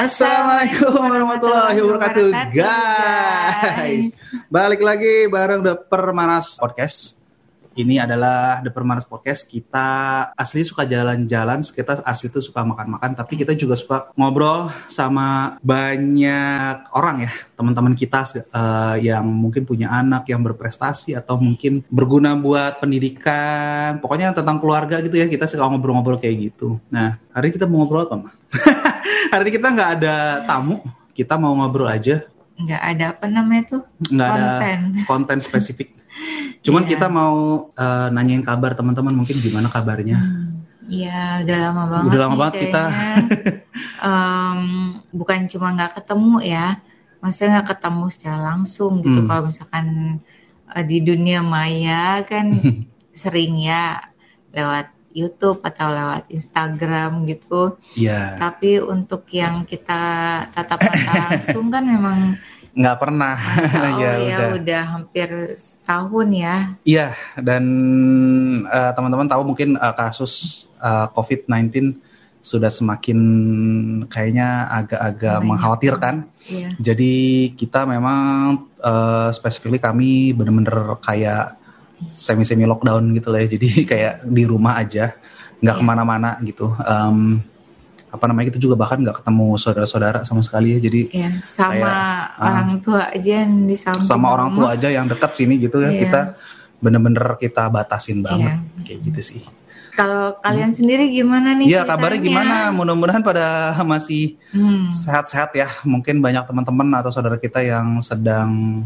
Assalamualaikum 0.00 0.96
warahmatullahi 0.96 1.76
wabarakatuh, 1.84 2.32
guys. 2.56 4.16
Balik 4.48 4.80
lagi 4.80 5.28
bareng 5.28 5.60
The 5.60 5.76
Permanas 5.76 6.56
Podcast. 6.56 7.19
Ini 7.70 8.02
adalah 8.02 8.58
The 8.66 8.74
Permanas 8.74 9.06
Podcast. 9.06 9.46
Kita 9.46 9.86
asli 10.34 10.66
suka 10.66 10.82
jalan-jalan, 10.82 11.62
kita 11.62 12.02
asli 12.02 12.26
tuh 12.26 12.42
suka 12.42 12.66
makan-makan, 12.66 13.14
tapi 13.14 13.38
kita 13.38 13.54
juga 13.54 13.78
suka 13.78 14.10
ngobrol 14.18 14.74
sama 14.90 15.54
banyak 15.62 16.90
orang 16.90 17.30
ya, 17.30 17.32
teman-teman 17.54 17.94
kita 17.94 18.26
uh, 18.50 18.98
yang 18.98 19.22
mungkin 19.22 19.62
punya 19.62 19.86
anak 19.86 20.26
yang 20.26 20.42
berprestasi 20.42 21.14
atau 21.14 21.38
mungkin 21.38 21.86
berguna 21.86 22.34
buat 22.34 22.82
pendidikan. 22.82 24.02
Pokoknya 24.02 24.34
tentang 24.34 24.58
keluarga 24.58 24.98
gitu 24.98 25.14
ya, 25.14 25.30
kita 25.30 25.46
suka 25.46 25.70
ngobrol-ngobrol 25.70 26.18
kayak 26.18 26.50
gitu. 26.50 26.82
Nah, 26.90 27.22
hari 27.30 27.54
ini 27.54 27.54
kita 27.54 27.70
mau 27.70 27.86
ngobrol 27.86 28.10
apa, 28.10 28.16
Ma? 28.18 28.30
hari 29.32 29.46
ini 29.46 29.52
kita 29.62 29.68
nggak 29.70 29.90
ada 30.02 30.42
tamu, 30.42 30.82
kita 31.14 31.38
mau 31.38 31.54
ngobrol 31.54 31.86
aja. 31.86 32.26
Nggak 32.58 32.82
ada 32.82 33.04
apa 33.14 33.26
namanya 33.30 33.62
tuh? 33.78 33.82
Nggak 34.10 34.28
ada 34.34 34.46
konten 35.06 35.38
spesifik. 35.38 35.94
Cuman 36.60 36.84
yeah. 36.84 36.90
kita 36.92 37.06
mau 37.08 37.68
uh, 37.72 38.08
nanyain 38.12 38.44
kabar 38.44 38.76
teman-teman 38.76 39.16
mungkin 39.16 39.40
gimana 39.40 39.72
kabarnya. 39.72 40.20
Iya, 40.90 41.20
hmm. 41.40 41.42
udah 41.46 41.58
lama 41.58 41.82
banget. 41.86 42.06
Udah 42.10 42.18
lama 42.20 42.36
banget 42.36 42.54
kita. 42.68 42.82
um, 44.02 44.60
bukan 45.14 45.40
cuma 45.48 45.72
nggak 45.72 46.02
ketemu 46.02 46.34
ya, 46.44 46.66
maksudnya 47.22 47.60
nggak 47.60 47.68
ketemu 47.78 48.04
secara 48.12 48.38
langsung 48.52 48.92
gitu. 49.00 49.20
Hmm. 49.24 49.28
Kalau 49.30 49.42
misalkan 49.48 49.86
uh, 50.68 50.84
di 50.84 50.98
dunia 51.00 51.40
maya 51.40 52.20
kan 52.26 52.60
sering 53.22 53.56
ya 53.62 54.12
lewat 54.50 54.92
YouTube 55.10 55.58
atau 55.66 55.90
lewat 55.90 56.30
Instagram 56.30 57.26
gitu. 57.26 57.78
Iya. 57.98 58.38
Tapi 58.38 58.78
untuk 58.78 59.26
yang 59.34 59.66
kita 59.66 60.02
tatap 60.54 60.78
mata 60.86 61.12
langsung 61.30 61.66
kan 61.70 61.82
memang 61.82 62.18
nggak 62.80 62.96
pernah. 62.96 63.36
ya, 64.00 64.12
ya 64.16 64.36
udah. 64.40 64.48
udah 64.56 64.82
hampir 64.96 65.28
setahun 65.60 66.28
ya. 66.32 66.56
Iya 66.88 67.08
dan 67.36 67.64
uh, 68.64 68.92
teman-teman 68.96 69.28
tahu 69.28 69.42
mungkin 69.44 69.76
uh, 69.76 69.92
kasus 69.92 70.66
uh, 70.80 71.12
COVID-19 71.12 72.00
sudah 72.40 72.72
semakin 72.72 73.20
kayaknya 74.08 74.64
agak-agak 74.72 75.38
mengkhawatirkan. 75.44 76.24
Iya. 76.48 76.72
Jadi 76.80 77.14
kita 77.52 77.84
memang 77.84 78.64
uh, 78.80 79.28
specifically 79.36 79.76
kami 79.76 80.32
benar-benar 80.32 80.96
kayak 81.04 81.60
semi-semi 82.16 82.64
lockdown 82.64 83.12
gitu 83.12 83.28
lah 83.28 83.44
ya. 83.44 83.48
Jadi 83.60 83.68
kayak 83.92 84.24
di 84.24 84.48
rumah 84.48 84.80
aja, 84.80 85.12
nggak 85.60 85.76
yeah. 85.76 85.84
ke 85.84 85.84
mana-mana 85.84 86.30
gitu. 86.40 86.72
Um, 86.80 87.44
apa 88.10 88.24
namanya 88.26 88.50
kita 88.50 88.58
juga 88.58 88.74
bahkan 88.74 88.98
nggak 89.00 89.22
ketemu 89.22 89.46
saudara-saudara 89.54 90.20
sama 90.26 90.42
sekali 90.42 90.76
ya. 90.76 90.78
Jadi 90.82 91.00
yeah, 91.14 91.32
sama 91.38 91.74
kayak, 91.74 91.94
ah, 92.36 92.48
orang 92.50 92.70
tua 92.82 93.00
aja 93.14 93.32
yang 93.46 93.52
di 93.70 93.76
samping 93.78 94.06
sama 94.06 94.26
orang 94.34 94.50
tua 94.52 94.66
aja 94.74 94.88
yang 94.90 95.06
dekat 95.06 95.30
sini 95.38 95.54
gitu 95.62 95.78
ya. 95.78 95.94
Yeah. 95.94 96.00
Kita 96.02 96.20
bener-bener 96.80 97.24
kita 97.38 97.70
batasin 97.70 98.18
banget 98.20 98.58
yeah. 98.58 98.82
kayak 98.82 98.98
gitu 99.06 99.20
sih. 99.22 99.42
Kalau 99.94 100.38
kalian 100.42 100.70
hmm. 100.74 100.78
sendiri 100.78 101.04
gimana 101.12 101.54
nih? 101.54 101.66
Iya 101.70 101.82
kabarnya 101.86 102.20
gimana? 102.22 102.56
Mudah-mudahan 102.74 103.22
pada 103.22 103.70
masih 103.92 104.38
hmm. 104.50 104.90
sehat-sehat 104.90 105.54
hmm. 105.54 105.60
ya. 105.60 105.68
Mungkin 105.86 106.18
banyak 106.18 106.44
teman-teman 106.50 106.88
atau 106.98 107.14
saudara 107.14 107.38
kita 107.38 107.62
yang 107.62 108.02
sedang 108.02 108.82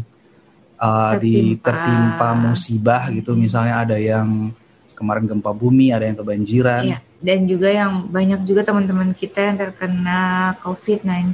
uh, 0.79 1.15
tertimpa. 1.15 1.23
di 1.23 1.35
tertimpa 1.59 2.27
musibah 2.35 3.03
gitu 3.11 3.31
misalnya 3.35 3.83
ada 3.83 3.97
yang 3.97 4.51
kemarin 4.95 5.27
gempa 5.27 5.51
bumi 5.51 5.91
ada 5.91 6.07
yang 6.07 6.17
kebanjiran 6.19 6.83
iya. 6.87 6.99
Dan 7.25 7.49
juga 7.49 7.73
yang 7.73 8.05
banyak 8.05 8.45
juga 8.45 8.61
teman-teman 8.61 9.17
kita 9.17 9.49
yang 9.49 9.57
terkena 9.57 10.53
COVID-19 10.61 11.33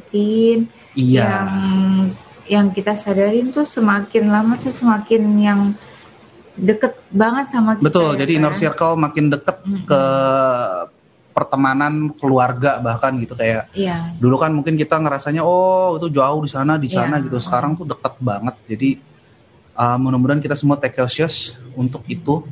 iya. 0.96 1.24
yang 1.28 1.52
yang 2.48 2.66
kita 2.72 2.96
sadarin 2.96 3.52
tuh 3.52 3.68
semakin 3.68 4.32
lama 4.32 4.56
tuh 4.56 4.72
semakin 4.72 5.24
yang 5.40 5.62
deket 6.56 6.96
banget 7.12 7.52
sama 7.52 7.76
kita. 7.76 7.84
Betul, 7.88 8.16
ya, 8.16 8.24
jadi 8.24 8.32
kan? 8.32 8.40
inner 8.40 8.56
circle 8.56 8.96
makin 8.96 9.26
deket 9.32 9.58
mm 9.64 9.72
-hmm. 9.72 9.86
ke 9.88 10.04
pertemanan 11.32 12.12
keluarga 12.20 12.78
bahkan 12.84 13.16
gitu 13.24 13.34
kayak 13.40 13.72
iya. 13.72 14.12
dulu 14.20 14.36
kan 14.36 14.52
mungkin 14.52 14.76
kita 14.76 15.00
ngerasanya 15.00 15.42
oh 15.42 15.96
itu 15.96 16.12
jauh 16.12 16.44
di 16.44 16.52
sana 16.52 16.76
di 16.76 16.92
sana 16.92 17.18
iya. 17.18 17.24
gitu 17.24 17.40
sekarang 17.40 17.80
tuh 17.80 17.88
deket 17.88 18.20
banget 18.20 18.56
jadi 18.68 18.90
uh, 19.80 19.96
mudah-mudahan 19.96 20.44
kita 20.44 20.60
semua 20.60 20.76
take 20.76 21.00
cautious 21.00 21.56
untuk 21.74 22.04
itu 22.12 22.44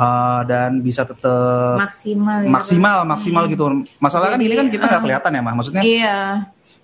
uh, 0.00 0.40
dan 0.48 0.80
bisa 0.80 1.04
tetap 1.04 1.76
maksimal 1.76 2.40
ya, 2.40 2.48
maksimal 2.48 2.98
kan? 3.04 3.10
maksimal 3.12 3.44
hmm. 3.44 3.52
gitu 3.52 3.64
masalah 4.00 4.26
Jadi, 4.32 4.34
kan 4.34 4.40
ini 4.40 4.54
kan 4.56 4.66
kita 4.72 4.84
nggak 4.88 5.00
uh, 5.00 5.04
kelihatan 5.04 5.30
ya 5.36 5.40
mah 5.44 5.54
maksudnya 5.54 5.82
iya 5.84 6.18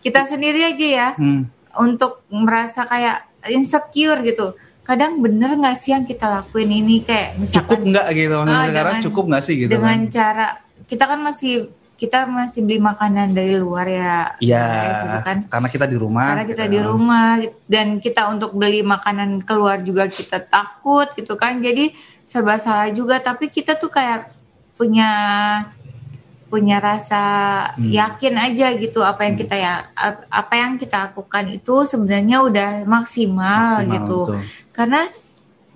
kita 0.05 0.21
sendiri 0.29 0.61
aja 0.63 0.87
ya 0.87 1.09
hmm. 1.17 1.43
untuk 1.81 2.23
merasa 2.29 2.85
kayak 2.85 3.25
insecure 3.49 4.21
gitu 4.23 4.53
kadang 4.87 5.19
bener 5.19 5.59
nggak 5.59 5.77
sih 5.81 5.91
yang 5.97 6.07
kita 6.07 6.31
lakuin 6.31 6.71
ini 6.71 7.03
kayak 7.03 7.41
misalkan 7.41 7.67
cukup 7.67 7.81
nggak 7.91 8.07
gitu 8.15 8.35
maksudnya 8.39 8.61
uh, 8.61 8.71
sekarang 8.71 8.97
cukup 9.03 9.25
nggak 9.33 9.43
sih 9.43 9.55
gitu 9.67 9.71
dengan 9.73 9.99
kan? 10.07 10.13
cara 10.15 10.47
kita 10.87 11.05
kan 11.11 11.21
masih 11.25 11.55
kita 11.97 12.29
masih 12.29 12.61
beli 12.61 12.77
makanan 12.77 13.33
dari 13.33 13.57
luar 13.57 13.89
ya. 13.89 14.37
Iya. 14.37 14.69
Gitu 15.01 15.19
kan. 15.25 15.39
Karena 15.49 15.69
kita 15.73 15.87
di 15.89 15.97
rumah. 15.97 16.29
Karena 16.29 16.45
kita 16.45 16.65
gitu. 16.69 16.75
di 16.77 16.81
rumah 16.85 17.29
dan 17.65 17.87
kita 18.05 18.23
untuk 18.29 18.53
beli 18.53 18.85
makanan 18.85 19.41
keluar 19.49 19.81
juga 19.81 20.05
kita 20.05 20.45
takut 20.45 21.09
gitu 21.17 21.41
kan. 21.41 21.65
Jadi 21.65 21.97
serba 22.27 22.59
salah 22.59 22.91
juga. 22.91 23.23
Tapi 23.23 23.47
kita 23.47 23.79
tuh 23.79 23.89
kayak 23.89 24.35
punya 24.75 25.11
punya 26.47 26.79
rasa 26.79 27.23
hmm. 27.75 27.91
yakin 27.91 28.35
aja 28.39 28.71
gitu 28.79 29.03
apa 29.03 29.27
yang 29.27 29.35
hmm. 29.35 29.43
kita 29.43 29.57
ya 29.59 29.75
apa 30.31 30.55
yang 30.55 30.79
kita 30.79 31.11
lakukan 31.11 31.51
itu 31.51 31.75
sebenarnya 31.87 32.39
udah 32.43 32.71
maksimal, 32.87 33.83
maksimal 33.83 33.95
gitu. 33.95 34.21
Betul. 34.31 34.43
Karena 34.75 35.01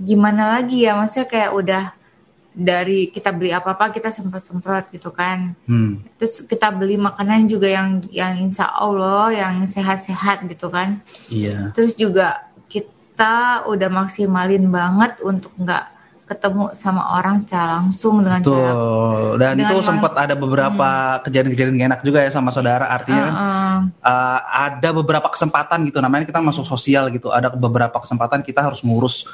gimana 0.00 0.42
lagi 0.58 0.86
ya 0.86 0.94
maksudnya 0.96 1.26
kayak 1.26 1.50
udah 1.52 1.84
dari 2.50 3.14
kita 3.14 3.30
beli 3.30 3.54
apa-apa 3.54 3.94
kita 3.94 4.10
semprot-semprot 4.10 4.90
gitu 4.94 5.10
kan. 5.14 5.54
Hmm. 5.66 6.02
Terus 6.18 6.46
kita 6.46 6.70
beli 6.74 6.98
makanan 6.98 7.46
juga 7.46 7.70
yang 7.70 8.02
yang 8.10 8.38
insya 8.42 8.70
Allah 8.70 9.30
yang 9.34 9.62
sehat-sehat 9.66 10.46
gitu 10.50 10.70
kan. 10.70 11.02
Iya. 11.30 11.70
Terus 11.74 11.94
juga 11.98 12.50
kita 12.70 13.66
udah 13.66 13.90
maksimalin 13.90 14.66
banget 14.70 15.18
untuk 15.22 15.54
nggak 15.58 15.99
ketemu 16.30 16.70
sama 16.78 17.18
orang 17.18 17.42
secara 17.42 17.82
langsung 17.82 18.22
dengan 18.22 18.38
Betul. 18.38 18.54
cara 18.54 18.72
dan 19.34 19.54
dengan 19.58 19.66
itu 19.66 19.76
sempat 19.82 20.12
ada 20.14 20.34
beberapa 20.38 20.88
hmm. 21.18 21.20
kejadian-kejadian 21.26 21.74
hmm. 21.74 21.88
enak 21.90 22.00
juga 22.06 22.22
ya 22.22 22.30
sama 22.30 22.54
saudara 22.54 22.86
artinya 22.86 23.26
uh 23.26 23.34
-uh. 23.34 23.78
uh, 23.98 24.40
ada 24.70 24.88
beberapa 24.94 25.26
kesempatan 25.26 25.82
gitu 25.90 25.98
namanya 25.98 26.30
kita 26.30 26.38
masuk 26.38 26.62
sosial 26.70 27.10
gitu 27.10 27.34
ada 27.34 27.50
beberapa 27.50 27.98
kesempatan 27.98 28.46
kita 28.46 28.62
harus 28.62 28.86
ngurus 28.86 29.26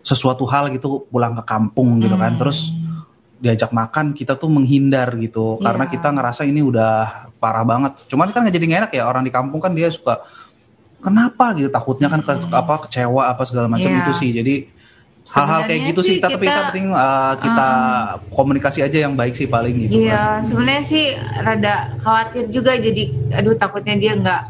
sesuatu 0.00 0.48
hal 0.48 0.72
gitu 0.72 1.04
pulang 1.12 1.36
ke 1.36 1.44
kampung 1.44 2.00
gitu 2.00 2.16
kan 2.16 2.32
hmm. 2.32 2.40
terus 2.40 2.72
diajak 3.38 3.70
makan 3.70 4.16
kita 4.16 4.34
tuh 4.34 4.50
menghindar 4.50 5.14
gitu 5.20 5.60
yeah. 5.60 5.70
karena 5.70 5.84
kita 5.86 6.08
ngerasa 6.10 6.42
ini 6.48 6.64
udah 6.64 7.28
parah 7.36 7.62
banget 7.62 8.08
cuman 8.08 8.32
kan 8.32 8.42
nggak 8.42 8.56
jadi 8.56 8.66
enak 8.82 8.90
ya 8.96 9.04
orang 9.04 9.22
di 9.22 9.30
kampung 9.30 9.60
kan 9.60 9.76
dia 9.76 9.92
suka 9.92 10.24
kenapa 10.98 11.54
gitu 11.54 11.70
takutnya 11.70 12.10
kan 12.10 12.24
ke, 12.24 12.32
hmm. 12.34 12.50
apa 12.50 12.74
kecewa 12.88 13.30
apa 13.30 13.42
segala 13.46 13.70
macam 13.70 13.92
yeah. 13.92 14.00
itu 14.02 14.12
sih 14.16 14.30
jadi 14.32 14.77
hal-hal 15.28 15.60
kayak 15.68 15.80
gitu 15.92 16.00
sih 16.00 16.16
kita, 16.16 16.28
tapi 16.32 16.44
kita 16.48 16.60
penting 16.72 16.88
uh, 16.88 17.34
kita 17.36 17.68
uh, 17.68 18.04
komunikasi 18.32 18.80
aja 18.80 18.98
yang 19.04 19.12
baik 19.12 19.36
sih 19.36 19.44
paling 19.44 19.86
gitu 19.86 20.08
iya 20.08 20.40
kan. 20.40 20.48
sebenarnya 20.48 20.84
sih 20.84 21.04
rada 21.44 21.74
khawatir 22.00 22.48
juga 22.48 22.72
jadi 22.80 23.12
aduh 23.36 23.54
takutnya 23.56 23.94
dia 24.00 24.12
nggak 24.16 24.42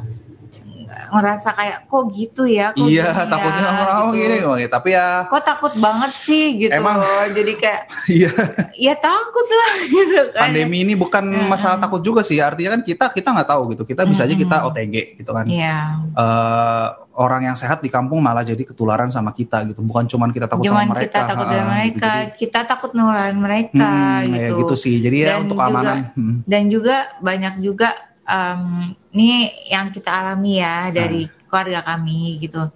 ngerasa 1.13 1.49
kayak 1.57 1.79
kok 1.89 2.03
gitu 2.13 2.43
ya? 2.45 2.73
Kok 2.77 2.87
iya 2.89 3.11
gini 3.13 3.31
takutnya 3.31 3.63
ya, 3.63 3.73
orang 3.83 3.97
gitu. 3.99 4.17
gini 4.17 4.37
ya. 4.39 4.69
tapi 4.69 4.89
ya 4.93 5.07
kok 5.27 5.43
takut 5.45 5.73
banget 5.79 6.13
sih? 6.15 6.45
gitu 6.59 6.73
emang. 6.75 6.97
jadi 7.33 7.53
kayak 7.59 7.83
iya. 8.19 8.33
Ya 8.79 8.95
takut 8.99 9.47
lah 9.49 9.73
gitu 9.97 10.23
kan. 10.33 10.43
Pandemi 10.51 10.77
ini 10.85 10.95
bukan 10.95 11.25
ya. 11.29 11.47
masalah 11.49 11.79
takut 11.81 12.01
juga 12.01 12.21
sih. 12.25 12.39
Artinya 12.39 12.79
kan 12.79 12.83
kita 12.87 13.05
kita 13.13 13.29
nggak 13.35 13.49
tahu 13.49 13.63
gitu. 13.75 13.83
Kita 13.85 14.03
bisa 14.05 14.25
aja 14.25 14.35
kita 14.35 14.57
OTG 14.71 14.95
gitu 15.21 15.31
kan. 15.31 15.45
Iya. 15.49 15.77
uh, 16.15 16.87
orang 17.19 17.51
yang 17.51 17.57
sehat 17.59 17.83
di 17.83 17.91
kampung 17.91 18.23
malah 18.23 18.47
jadi 18.47 18.63
ketularan 18.63 19.11
sama 19.11 19.35
kita 19.35 19.67
gitu. 19.67 19.83
Bukan 19.83 20.07
cuman 20.07 20.31
kita 20.31 20.47
takut 20.47 20.71
cuman 20.71 20.87
sama 20.87 20.95
mereka. 20.95 21.05
kita 21.11 21.21
takut 21.27 21.47
dengan 21.51 21.69
mereka 21.69 22.13
gitu, 22.15 22.37
kita 22.39 22.61
takut 22.65 22.91
nularin 22.95 23.39
mereka 23.43 23.91
hmm, 23.91 24.25
gitu. 24.31 24.55
Ya 24.55 24.59
gitu. 24.63 24.75
sih. 24.79 24.95
Jadi 25.03 25.17
ya 25.19 25.27
dan 25.27 25.35
ya 25.35 25.43
untuk 25.43 25.57
juga, 25.59 25.67
keamanan. 25.67 25.97
Hmm. 26.15 26.37
dan 26.47 26.63
juga 26.71 26.97
banyak 27.19 27.55
juga 27.61 27.89
um, 28.29 28.93
ini 29.17 29.51
yang 29.73 29.91
kita 29.91 30.13
alami 30.13 30.61
ya 30.61 30.93
dari 30.93 31.25
hmm. 31.25 31.49
keluarga 31.49 31.81
kami 31.83 32.37
gitu. 32.45 32.69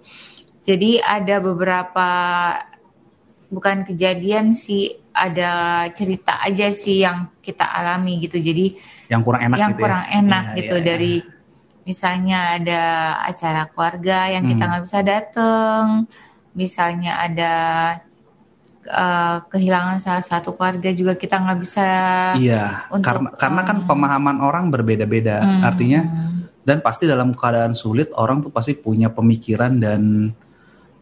Jadi 0.65 0.97
ada 0.99 1.37
beberapa 1.43 2.09
bukan 3.53 3.85
kejadian 3.85 4.57
sih, 4.57 4.97
ada 5.13 5.85
cerita 5.93 6.41
aja 6.41 6.73
sih 6.73 7.05
yang 7.05 7.29
kita 7.45 7.63
alami 7.63 8.17
gitu. 8.25 8.41
Jadi 8.41 8.73
yang 9.13 9.21
kurang 9.21 9.45
enak 9.45 9.57
yang 9.61 9.71
gitu 9.77 9.79
ya? 9.79 9.83
kurang 9.85 10.03
ya? 10.03 10.11
enak 10.19 10.43
ya, 10.43 10.55
gitu 10.57 10.75
ya, 10.75 10.83
dari 10.83 11.13
ya. 11.21 11.29
misalnya 11.85 12.39
ada 12.57 12.81
acara 13.29 13.61
keluarga 13.69 14.17
yang 14.33 14.43
kita 14.49 14.63
hmm. 14.65 14.69
nggak 14.73 14.83
bisa 14.89 14.99
dateng, 15.05 15.85
misalnya 16.57 17.11
ada 17.21 17.53
uh, 18.87 19.37
kehilangan 19.47 19.97
salah 20.03 20.23
satu 20.23 20.55
keluarga 20.55 20.89
juga 20.91 21.13
kita 21.15 21.39
nggak 21.39 21.59
bisa 21.59 21.87
iya 22.39 22.87
untuk, 22.91 23.07
karena 23.07 23.29
karena 23.35 23.61
kan 23.63 23.77
pemahaman 23.87 24.37
orang 24.43 24.67
berbeda-beda 24.73 25.39
hmm. 25.43 25.61
artinya 25.63 26.01
dan 26.63 26.79
pasti 26.79 27.03
dalam 27.07 27.35
keadaan 27.35 27.75
sulit 27.75 28.11
orang 28.15 28.39
tuh 28.39 28.51
pasti 28.51 28.75
punya 28.75 29.11
pemikiran 29.11 29.75
dan 29.79 30.31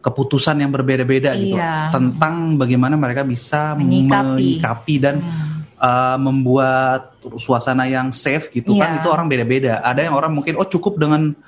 keputusan 0.02 0.58
yang 0.58 0.74
berbeda-beda 0.74 1.30
gitu 1.38 1.54
Iya. 1.54 1.94
tentang 1.94 2.58
bagaimana 2.58 2.98
mereka 2.98 3.22
bisa 3.22 3.78
Menyikapi. 3.78 4.58
menyikapi 4.58 4.94
dan 4.98 5.16
Hmm. 5.22 5.62
uh, 5.78 6.18
membuat 6.18 7.14
suasana 7.38 7.86
yang 7.86 8.10
safe 8.10 8.50
gitu 8.50 8.74
kan 8.74 8.98
Iya. 8.98 8.98
itu 8.98 9.08
orang 9.08 9.30
beda-beda. 9.30 9.78
Ada 9.78 10.10
yang 10.10 10.18
orang 10.18 10.34
mungkin 10.34 10.58
oh 10.58 10.66
cukup 10.66 10.98
dengan 10.98 11.38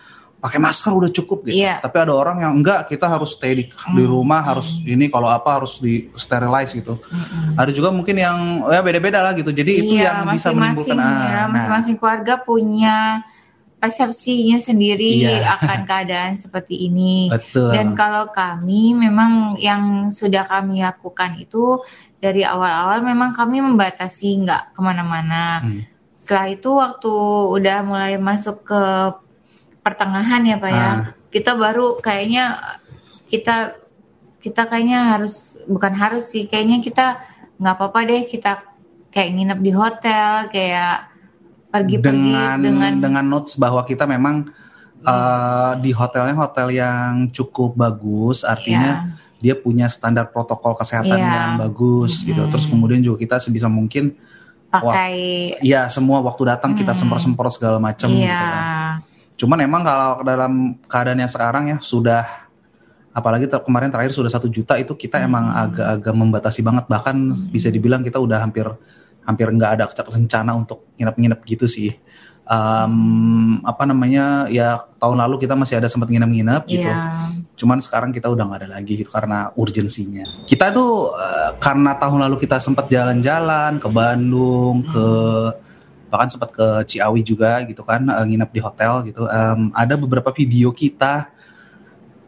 pakai 0.44 0.61
masker 0.61 0.93
udah 0.93 1.08
cukup 1.08 1.49
gitu. 1.49 1.64
Iya. 1.64 1.81
Tapi 1.81 1.96
ada 2.05 2.12
orang 2.12 2.44
yang 2.44 2.52
enggak 2.61 2.93
kita 2.93 3.08
harus 3.08 3.32
stay 3.32 3.56
di, 3.56 3.64
di 3.73 4.05
rumah 4.05 4.44
harus 4.44 4.76
ini 4.85 5.08
kalau 5.08 5.32
apa 5.32 5.56
harus 5.56 5.81
di 5.81 6.12
sterilize 6.20 6.76
gitu. 6.76 7.00
Mm-mm. 7.00 7.56
Ada 7.56 7.73
juga 7.73 7.88
mungkin 7.88 8.12
yang 8.20 8.61
ya 8.69 8.85
beda-beda 8.85 9.25
lah 9.25 9.32
gitu. 9.32 9.49
Jadi 9.49 9.73
itu 9.81 9.96
Iya, 9.96 10.12
yang 10.12 10.37
bisa 10.37 10.52
masing-masing 10.52 10.61
menimbulkan 10.61 10.99
ah, 11.00 11.08
ya, 11.08 11.32
nah, 11.32 11.44
masing-masing 11.49 11.96
keluarga 11.96 12.35
punya 12.44 12.96
persepsinya 13.81 14.61
sendiri 14.61 15.25
Iya. 15.25 15.49
akan 15.56 15.79
keadaan 15.88 16.32
seperti 16.37 16.93
ini. 16.93 17.32
betul. 17.32 17.73
Dan 17.73 17.96
kalau 17.96 18.29
kami 18.29 18.93
memang 18.93 19.56
yang 19.56 20.12
sudah 20.12 20.44
kami 20.44 20.85
lakukan 20.85 21.41
itu 21.41 21.81
dari 22.20 22.44
awal-awal 22.44 23.00
memang 23.00 23.32
kami 23.32 23.64
membatasi 23.64 24.44
nggak 24.44 24.76
ke 24.76 24.81
mana-mana. 24.85 25.64
Hmm. 25.64 25.88
Setelah 26.20 26.46
itu 26.52 26.69
waktu 26.76 27.12
udah 27.49 27.79
mulai 27.81 28.20
masuk 28.20 28.61
ke 28.69 28.81
pertengahan 29.84 30.40
ya 30.42 30.56
pak 30.56 30.70
ya, 30.72 30.81
Ah. 30.81 30.98
kita 31.28 31.52
baru 31.54 32.00
kayaknya 32.00 32.56
kita 33.28 33.76
kita 34.40 34.64
kayaknya 34.64 35.12
harus 35.12 35.60
bukan 35.69 35.92
harus 35.92 36.32
sih, 36.32 36.48
kayaknya 36.48 36.81
kita 36.81 37.20
nggak 37.60 37.75
apa-apa 37.76 38.00
deh 38.08 38.22
kita 38.25 38.64
kayak 39.12 39.31
nginep 39.31 39.60
di 39.60 39.72
hotel, 39.72 40.31
kayak 40.48 40.96
pergi-pergi 41.69 42.02
dengan 42.02 42.56
dengan, 42.58 42.92
dengan 43.00 43.25
notes 43.25 43.54
bahwa 43.56 43.84
kita 43.84 44.04
memang 44.08 44.48
uh, 45.02 45.76
di 45.78 45.92
hotelnya 45.92 46.34
hotel 46.34 46.72
yang 46.72 47.28
cukup 47.28 47.76
bagus, 47.76 48.42
artinya 48.42 49.16
dia 49.38 49.52
punya 49.52 49.88
standar 49.92 50.32
protokol 50.32 50.72
kesehatan 50.72 51.20
Iya. 51.20 51.28
yang 51.28 51.52
bagus 51.60 52.25
gitu. 52.25 52.40
Mm-mm. 52.40 52.52
Terus 52.52 52.64
kemudian 52.64 53.04
juga 53.04 53.20
kita 53.20 53.36
sebisa 53.36 53.69
mungkin 53.69 54.16
pakai 54.72 55.14
ya 55.62 55.86
semua 55.86 56.19
waktu 56.19 56.42
datang 56.50 56.75
kita 56.75 56.90
Hmm. 56.90 57.06
semprot-semprot 57.06 57.52
segala 57.54 57.78
macam 57.78 58.08
iya. 58.10 58.25
gitu 58.25 58.44
kan. 58.48 58.64
Cuman 59.34 59.58
emang 59.60 59.82
kalau 59.82 60.22
dalam 60.22 60.78
keadaan 60.86 61.19
yang 61.19 61.31
sekarang 61.31 61.64
ya 61.69 61.78
sudah 61.82 62.22
apalagi 63.14 63.46
ter- 63.46 63.62
kemarin 63.62 63.90
terakhir 63.94 64.10
sudah 64.10 64.31
satu 64.31 64.50
juta 64.50 64.75
itu 64.75 64.94
kita 64.94 65.22
Hmm. 65.22 65.26
emang 65.31 65.44
agak-agak 65.54 66.14
membatasi 66.14 66.60
banget 66.66 66.84
bahkan 66.90 67.14
bisa 67.50 67.70
dibilang 67.70 68.02
kita 68.02 68.19
udah 68.19 68.42
hampir 68.42 68.66
hampir 69.25 69.46
nggak 69.48 69.70
ada 69.81 69.84
rencana 70.10 70.52
untuk 70.52 70.84
nginep-nginep 70.98 71.40
gitu 71.46 71.66
sih. 71.70 71.90
Em, 72.44 72.94
apa 73.64 73.88
namanya 73.88 74.44
ya 74.52 74.76
tahun 75.00 75.16
lalu 75.16 75.48
kita 75.48 75.56
masih 75.56 75.81
ada 75.81 75.88
sempat 75.88 76.12
nginep-nginep 76.12 76.62
gitu. 76.69 76.84
Iya. 76.84 77.32
Cuman 77.56 77.81
sekarang 77.81 78.12
kita 78.12 78.28
udah 78.28 78.44
nggak 78.44 78.60
ada 78.60 78.70
lagi 78.76 79.00
gitu 79.00 79.08
karena 79.08 79.48
urgensinya. 79.56 80.28
Kita 80.44 80.69
tuh 80.69 81.08
eh, 81.16 81.50
karena 81.56 81.96
tahun 81.96 82.20
lalu 82.28 82.44
kita 82.44 82.60
sempat 82.60 82.92
jalan-jalan 82.92 83.81
ke 83.81 83.88
Bandung, 83.88 84.84
ke 84.84 85.06
bahkan 86.14 86.31
sempat 86.31 86.55
ke 86.55 86.87
Ciawi 86.87 87.26
juga 87.26 87.66
gitu 87.66 87.82
kan, 87.82 88.06
eh, 88.06 88.25
nginep 88.31 88.50
di 88.55 88.61
hotel 88.62 89.02
gitu. 89.11 89.26
Em, 89.26 89.75
ada 89.75 89.99
beberapa 89.99 90.31
video 90.31 90.70
kita 90.70 91.26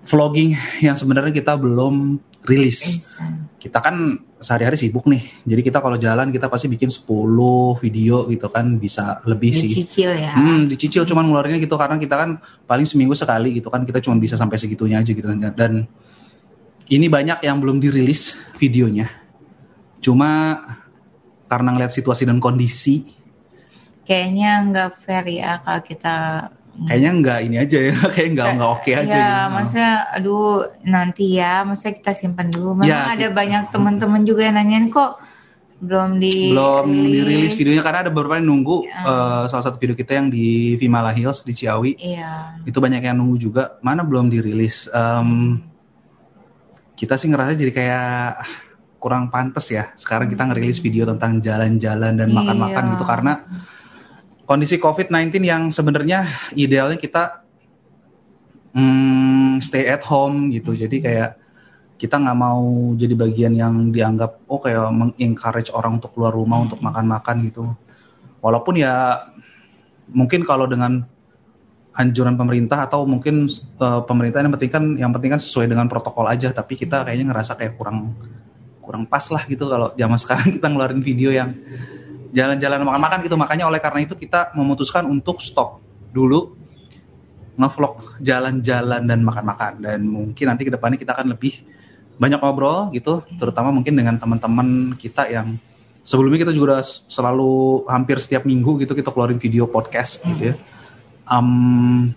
vlogging 0.03 0.59
yang 0.87 0.99
sebenarnya 0.99 1.31
kita 1.31 1.55
belum 1.55 2.19
rilis. 2.43 3.15
Kita 3.59 3.79
kan 3.79 4.19
sehari-hari 4.43 4.75
sibuk 4.75 5.07
nih. 5.07 5.23
Jadi 5.47 5.61
kita 5.63 5.79
kalau 5.79 5.99
jalan 5.99 6.31
kita 6.31 6.51
pasti 6.51 6.67
bikin 6.67 6.91
10 6.91 7.79
video 7.79 8.27
gitu 8.31 8.47
kan 8.51 8.79
bisa 8.79 9.23
lebih 9.27 9.55
sih. 9.55 9.71
Dicicil 9.71 10.11
ya. 10.15 10.35
Hmm, 10.35 10.67
dicicil 10.71 11.07
cuman 11.07 11.27
ngeluarinnya 11.31 11.63
gitu 11.63 11.75
karena 11.75 11.99
kita 11.99 12.15
kan 12.15 12.31
paling 12.67 12.87
seminggu 12.87 13.15
sekali 13.15 13.59
gitu 13.59 13.71
kan 13.71 13.83
kita 13.83 14.03
cuma 14.03 14.19
bisa 14.19 14.39
sampai 14.39 14.59
segitunya 14.59 15.03
aja 15.03 15.11
gitu 15.11 15.27
kan. 15.27 15.39
dan 15.55 15.87
ini 16.87 17.07
banyak 17.11 17.43
yang 17.43 17.59
belum 17.59 17.83
dirilis 17.83 18.39
videonya. 18.63 19.11
Cuma 19.99 20.63
karena 21.51 21.75
ngeliat 21.75 21.91
situasi 21.91 22.27
dan 22.27 22.39
kondisi 22.39 23.16
Kayaknya 24.07 24.51
nggak 24.65 24.91
fair 25.03 25.27
ya 25.29 25.59
kalau 25.59 25.83
kita 25.83 26.15
kayaknya 26.77 27.11
nggak 27.17 27.39
ini 27.43 27.57
aja 27.57 27.79
ya 27.81 27.95
kayak 28.15 28.29
nggak 28.33 28.49
nggak 28.55 28.71
oke 28.71 28.91
aja 28.93 29.01
ya, 29.03 29.17
gitu. 29.17 29.49
maksudnya 29.51 29.93
aduh 30.13 30.49
nanti 30.85 31.25
ya, 31.33 31.65
maksudnya 31.65 31.95
kita 31.97 32.13
simpan 32.13 32.49
dulu. 32.49 32.77
Memang 32.77 32.87
Ya, 32.87 33.11
ada 33.11 33.17
kita- 33.23 33.35
banyak 33.35 33.63
teman-teman 33.71 34.23
juga 34.23 34.45
yang 34.45 34.57
nanyain 34.57 34.87
kok 34.87 35.17
belum 35.77 36.17
di 36.17 36.53
belum 36.53 36.89
dirilis 36.89 37.53
videonya 37.53 37.81
karena 37.81 38.01
ada 38.01 38.11
beberapa 38.11 38.37
yang 38.37 38.47
nunggu 38.47 38.77
Ya. 38.85 38.97
eh, 38.99 39.45
salah 39.47 39.61
satu 39.63 39.77
video 39.77 39.93
kita 39.93 40.15
yang 40.15 40.29
di 40.29 40.73
Vimala 40.75 41.13
Hills 41.13 41.41
di 41.41 41.53
Ciawi 41.53 41.97
Iya. 41.97 42.65
itu 42.65 42.77
banyak 42.77 43.01
yang 43.03 43.13
nunggu 43.15 43.37
juga 43.39 43.77
mana 43.81 44.01
belum 44.01 44.29
dirilis 44.29 44.89
Em, 44.89 45.61
kita 46.95 47.15
sih 47.15 47.29
ngerasa 47.29 47.53
jadi 47.55 47.73
kayak 47.73 48.09
kurang 48.97 49.29
pantas 49.29 49.69
ya 49.69 49.93
sekarang 49.95 50.27
kita 50.27 50.45
ngerilis 50.45 50.81
video 50.81 51.05
tentang 51.07 51.39
jalan-jalan 51.39 52.17
dan 52.17 52.29
makan-makan 52.31 52.83
Iya. 52.83 52.93
gitu 52.93 53.05
karena 53.05 53.33
kondisi 54.47 54.79
COVID-19 54.79 55.43
yang 55.43 55.63
sebenarnya 55.75 56.31
idealnya 56.55 56.97
kita 56.97 57.43
mm, 58.73 59.59
stay 59.59 59.91
at 59.91 60.07
home 60.07 60.55
gitu. 60.55 60.73
Jadi 60.79 61.03
kayak 61.03 61.31
kita 61.97 62.21
nggak 62.21 62.39
mau 62.39 62.93
jadi 62.95 63.15
bagian 63.19 63.53
yang 63.57 63.75
dianggap 63.91 64.47
oh 64.47 64.61
kayak 64.63 64.87
mengencourage 64.95 65.73
orang 65.75 65.99
untuk 65.99 66.15
keluar 66.15 66.33
rumah 66.33 66.63
untuk 66.63 66.79
makan-makan 66.79 67.37
gitu. 67.51 67.65
Walaupun 68.39 68.79
ya 68.79 69.27
mungkin 70.13 70.47
kalau 70.47 70.71
dengan 70.71 71.03
anjuran 71.97 72.37
pemerintah 72.37 72.85
atau 72.87 73.09
mungkin 73.09 73.51
eh, 73.51 74.01
pemerintah 74.07 74.45
yang 74.45 74.55
penting 74.55 74.71
kan 74.71 74.85
yang 74.95 75.11
penting 75.11 75.35
kan 75.35 75.43
sesuai 75.43 75.67
dengan 75.67 75.91
protokol 75.91 76.31
aja. 76.31 76.55
Tapi 76.55 76.79
kita 76.79 77.03
kayaknya 77.03 77.35
ngerasa 77.35 77.59
kayak 77.59 77.75
kurang 77.75 78.15
kurang 78.85 79.03
pas 79.09 79.27
lah 79.35 79.43
gitu 79.51 79.67
kalau 79.67 79.91
zaman 79.99 80.19
sekarang 80.23 80.49
kita 80.55 80.67
ngeluarin 80.71 81.03
video 81.03 81.35
yang 81.35 81.51
jalan-jalan 82.33 82.83
makan-makan 82.83 83.19
gitu. 83.27 83.37
Makanya 83.39 83.65
oleh 83.69 83.81
karena 83.83 84.01
itu 84.03 84.15
kita 84.17 84.55
memutuskan 84.57 85.07
untuk 85.07 85.43
stop 85.43 85.83
dulu 86.11 86.57
ngevlog 87.57 88.21
jalan-jalan 88.21 89.03
dan 89.05 89.21
makan-makan. 89.25 89.73
Dan 89.83 90.07
mungkin 90.07 90.45
nanti 90.49 90.69
ke 90.69 90.73
depannya 90.73 91.01
kita 91.01 91.17
akan 91.17 91.35
lebih 91.35 91.65
banyak 92.17 92.41
ngobrol 92.41 92.89
gitu 92.97 93.21
terutama 93.37 93.69
mungkin 93.69 93.93
dengan 93.93 94.17
teman-teman 94.17 94.97
kita 94.97 95.29
yang 95.29 95.61
sebelumnya 96.01 96.49
kita 96.49 96.53
juga 96.57 96.81
selalu 97.13 97.85
hampir 97.93 98.17
setiap 98.25 98.49
minggu 98.49 98.81
gitu 98.81 98.97
kita 98.97 99.13
keluarin 99.13 99.37
video 99.37 99.69
podcast 99.69 100.25
gitu 100.25 100.53
ya. 100.53 100.55
Em, 101.27 102.15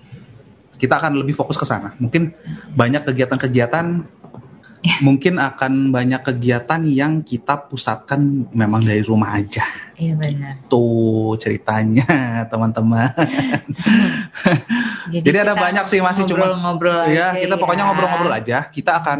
kita 0.79 0.95
akan 0.95 1.19
lebih 1.19 1.35
fokus 1.35 1.59
ke 1.59 1.67
sana. 1.67 1.91
Mungkin 1.99 2.31
banyak 2.71 3.03
kegiatan-kegiatan 3.03 3.85
mungkin 5.03 5.37
akan 5.37 5.91
banyak 5.91 6.21
kegiatan 6.23 6.81
yang 6.87 7.19
kita 7.21 7.67
pusatkan 7.67 8.47
memang 8.55 8.83
dari 8.83 9.03
rumah 9.03 9.35
aja. 9.35 9.63
Iya 9.99 10.15
benar. 10.15 10.63
tuh 10.71 11.35
ceritanya 11.35 12.07
teman-teman. 12.51 13.11
Jadi 15.11 15.35
ada 15.35 15.51
kita 15.51 15.59
banyak 15.59 15.85
sih, 15.91 15.99
masih 15.99 16.23
cuma- 16.23 16.47
ngobrol-ngobrol 16.47 17.11
ya 17.11 17.35
aja 17.35 17.43
kita 17.43 17.55
pokoknya 17.59 17.83
ya. 17.83 17.87
ngobrol-ngobrol 17.91 18.33
aja. 18.33 18.57
Kita 18.71 18.91
akan 19.03 19.19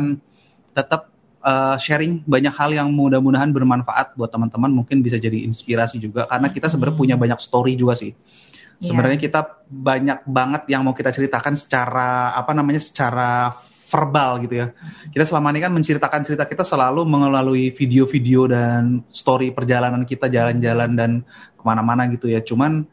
tetap 0.71 1.11
uh, 1.43 1.75
sharing 1.75 2.23
banyak 2.23 2.55
hal 2.55 2.71
yang 2.71 2.87
mudah-mudahan 2.95 3.51
bermanfaat 3.51 4.15
buat 4.15 4.31
teman-teman. 4.31 4.71
Mungkin 4.71 5.03
bisa 5.03 5.19
jadi 5.19 5.43
inspirasi 5.43 5.99
juga 5.99 6.23
karena 6.31 6.47
kita 6.47 6.71
sebenarnya 6.71 6.95
punya 6.95 7.15
banyak 7.19 7.39
story 7.43 7.75
juga 7.75 7.99
sih. 7.99 8.15
Iya. 8.79 8.95
sebenarnya 8.95 9.19
kita 9.19 9.41
banyak 9.67 10.19
banget 10.23 10.63
yang 10.71 10.87
mau 10.87 10.95
kita 10.95 11.11
ceritakan 11.11 11.51
secara 11.51 12.31
apa 12.31 12.55
namanya 12.55 12.79
secara 12.79 13.51
verbal 13.89 14.45
gitu 14.45 14.55
ya. 14.61 14.67
Kita 15.09 15.25
selama 15.25 15.49
ini 15.49 15.59
kan 15.65 15.73
menceritakan 15.73 16.21
cerita 16.21 16.45
kita 16.45 16.61
selalu 16.61 17.01
melalui 17.09 17.73
video-video 17.73 18.45
dan 18.45 19.01
story 19.09 19.49
perjalanan 19.49 20.05
kita 20.05 20.29
jalan-jalan 20.29 20.93
dan 20.93 21.11
ke 21.57 21.63
mana-mana 21.65 22.05
gitu 22.13 22.29
ya. 22.29 22.39
Cuman 22.45 22.85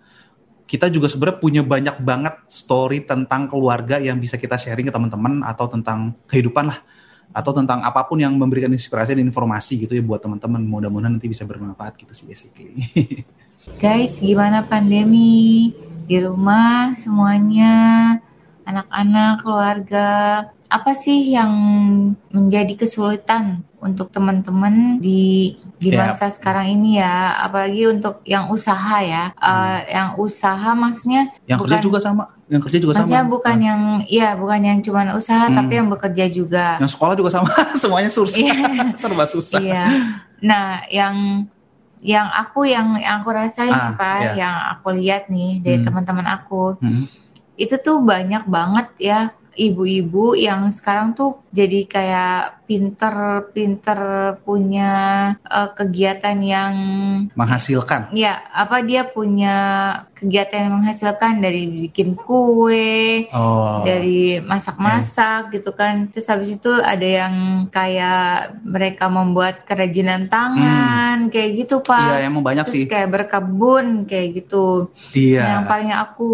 kita 0.66 0.90
juga 0.90 1.06
sebenarnya 1.06 1.38
punya 1.38 1.62
banyak 1.62 1.96
banget 2.02 2.34
story 2.50 3.04
tentang 3.04 3.46
keluarga 3.46 4.00
yang 4.00 4.18
bisa 4.18 4.34
kita 4.40 4.58
sharing 4.58 4.88
ke 4.88 4.92
teman-teman 4.92 5.44
atau 5.44 5.68
tentang 5.68 6.16
kehidupan 6.26 6.72
lah. 6.72 6.80
Atau 7.36 7.52
tentang 7.52 7.84
apa 7.84 8.06
pun 8.08 8.16
yang 8.16 8.32
memberikan 8.32 8.72
inspirasi 8.72 9.12
dan 9.12 9.26
informasi 9.28 9.84
gitu 9.84 9.92
ya 9.92 10.02
buat 10.02 10.24
teman-teman. 10.24 10.64
Mudah-mudahan 10.64 11.20
nanti 11.20 11.28
bisa 11.28 11.44
bermanfaat 11.44 12.00
gitu 12.00 12.16
sih 12.16 12.24
basically. 12.24 12.72
Guys, 13.82 14.22
gimana 14.22 14.62
pandemi? 14.62 15.74
Di 16.06 16.22
rumah 16.22 16.94
semuanya, 16.94 18.14
anak-anak, 18.62 19.42
keluarga? 19.42 20.10
Apa 20.68 20.92
sih 20.92 21.30
yang 21.30 21.52
menjadi 22.28 22.74
kesulitan 22.76 23.62
untuk 23.78 24.10
teman-teman 24.10 24.98
di 24.98 25.54
di 25.76 25.92
Ya. 25.92 26.08
masa 26.08 26.26
sekarang 26.28 26.72
ini 26.72 26.96
ya? 26.96 27.38
Apalagi 27.38 27.86
untuk 27.88 28.18
yang 28.24 28.48
usaha 28.48 28.98
ya, 28.98 29.30
Eh, 29.32 29.80
yang 29.92 30.16
usaha 30.16 30.74
maksudnya 30.74 31.30
yang 31.44 31.56
kerja 31.56 31.78
Bukan. 31.78 31.86
juga 31.86 31.98
sama 32.00 32.24
yang 32.46 32.62
kerja 32.62 32.78
juga 32.78 32.94
maksudnya 32.94 33.20
sama 33.20 33.32
bukan 33.32 33.56
yang 33.58 33.80
ya 34.06 34.28
bukan 34.34 34.60
yang 34.60 34.78
cuman 34.78 35.10
usaha 35.12 35.44
Hmm. 35.44 35.56
tapi 35.56 35.72
yang 35.74 35.88
bekerja 35.88 36.24
juga. 36.28 36.78
yang 36.78 36.86
sekolah 36.88 37.14
juga 37.14 37.30
sama 37.32 37.50
semuanya 37.82 38.06
susah 38.08 38.38
Iya. 38.38 38.54
serba 39.00 39.24
susah 39.24 39.58
Iya. 39.58 39.84
Nah, 40.38 40.86
yang 40.88 41.46
yang 41.98 42.28
aku 42.28 42.64
yang 42.64 42.94
yang 42.96 43.18
aku 43.20 43.30
rasain 43.32 43.66
Ah, 43.68 43.90
apa 43.90 44.10
iya. 44.22 44.32
yang 44.36 44.56
aku 44.72 44.88
lihat 44.94 45.26
nih 45.26 45.58
dari 45.58 45.78
Hmm. 45.78 45.86
teman-teman 45.86 46.22
aku 46.24 46.78
Hmm. 46.78 47.10
itu 47.54 47.74
tuh 47.76 47.98
banyak 48.00 48.46
banget 48.46 48.86
ya 48.96 49.20
ibu-ibu 49.56 50.36
yang 50.36 50.68
sekarang 50.68 51.16
tuh 51.16 51.40
jadi 51.56 51.88
kayak 51.88 52.56
pinter-pinter 52.66 54.00
punya 54.42 54.90
uh, 55.46 55.70
kegiatan 55.72 56.36
yang 56.42 56.74
menghasilkan. 57.32 58.10
Ya, 58.12 58.42
apa 58.52 58.82
dia 58.82 59.06
punya 59.06 59.56
kegiatan 60.18 60.66
yang 60.66 60.82
menghasilkan 60.82 61.38
dari 61.38 61.64
bikin 61.86 62.18
kue, 62.18 63.30
oh. 63.30 63.86
dari 63.86 64.42
masak-masak 64.42 65.48
okay. 65.48 65.52
gitu 65.56 65.70
kan. 65.72 66.10
Terus 66.10 66.26
habis 66.28 66.50
itu 66.58 66.74
ada 66.74 67.06
yang 67.06 67.34
kayak 67.70 68.58
mereka 68.66 69.06
membuat 69.06 69.62
kerajinan 69.64 70.26
tangan 70.26 71.30
hmm. 71.30 71.32
kayak 71.32 71.50
gitu, 71.64 71.80
Pak. 71.86 72.18
Iya, 72.18 72.28
emang 72.28 72.42
banyak 72.42 72.66
Terus 72.66 72.76
sih. 72.82 72.90
kayak 72.90 73.08
berkebun 73.14 74.10
kayak 74.10 74.42
gitu. 74.42 74.90
Iya. 75.14 75.56
Yang 75.56 75.64
paling 75.70 75.92
aku 75.94 76.30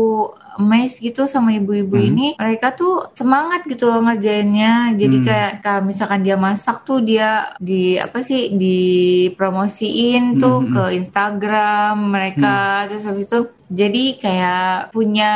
amazed 0.59 1.01
gitu 1.01 1.25
sama 1.25 1.57
ibu-ibu 1.57 1.97
hmm. 1.97 2.09
ini 2.13 2.27
mereka 2.37 2.75
tuh 2.77 3.09
semangat 3.17 3.65
gitu 3.65 3.89
loh 3.89 4.05
ngerjainnya 4.05 4.97
jadi 4.97 5.17
hmm. 5.17 5.27
kayak 5.27 5.53
kalau 5.65 5.83
misalkan 5.89 6.21
dia 6.27 6.37
masak 6.37 6.85
tuh 6.85 7.01
dia 7.01 7.55
di 7.57 7.97
apa 7.97 8.21
sih 8.21 8.53
dipromosiin 8.55 10.37
tuh 10.37 10.65
hmm. 10.65 10.73
ke 10.73 10.85
Instagram 11.01 11.95
mereka 12.13 12.85
hmm. 12.85 12.87
terus 12.93 13.05
habis 13.09 13.27
itu 13.29 13.41
jadi 13.73 14.05
kayak 14.21 14.93
punya 14.93 15.33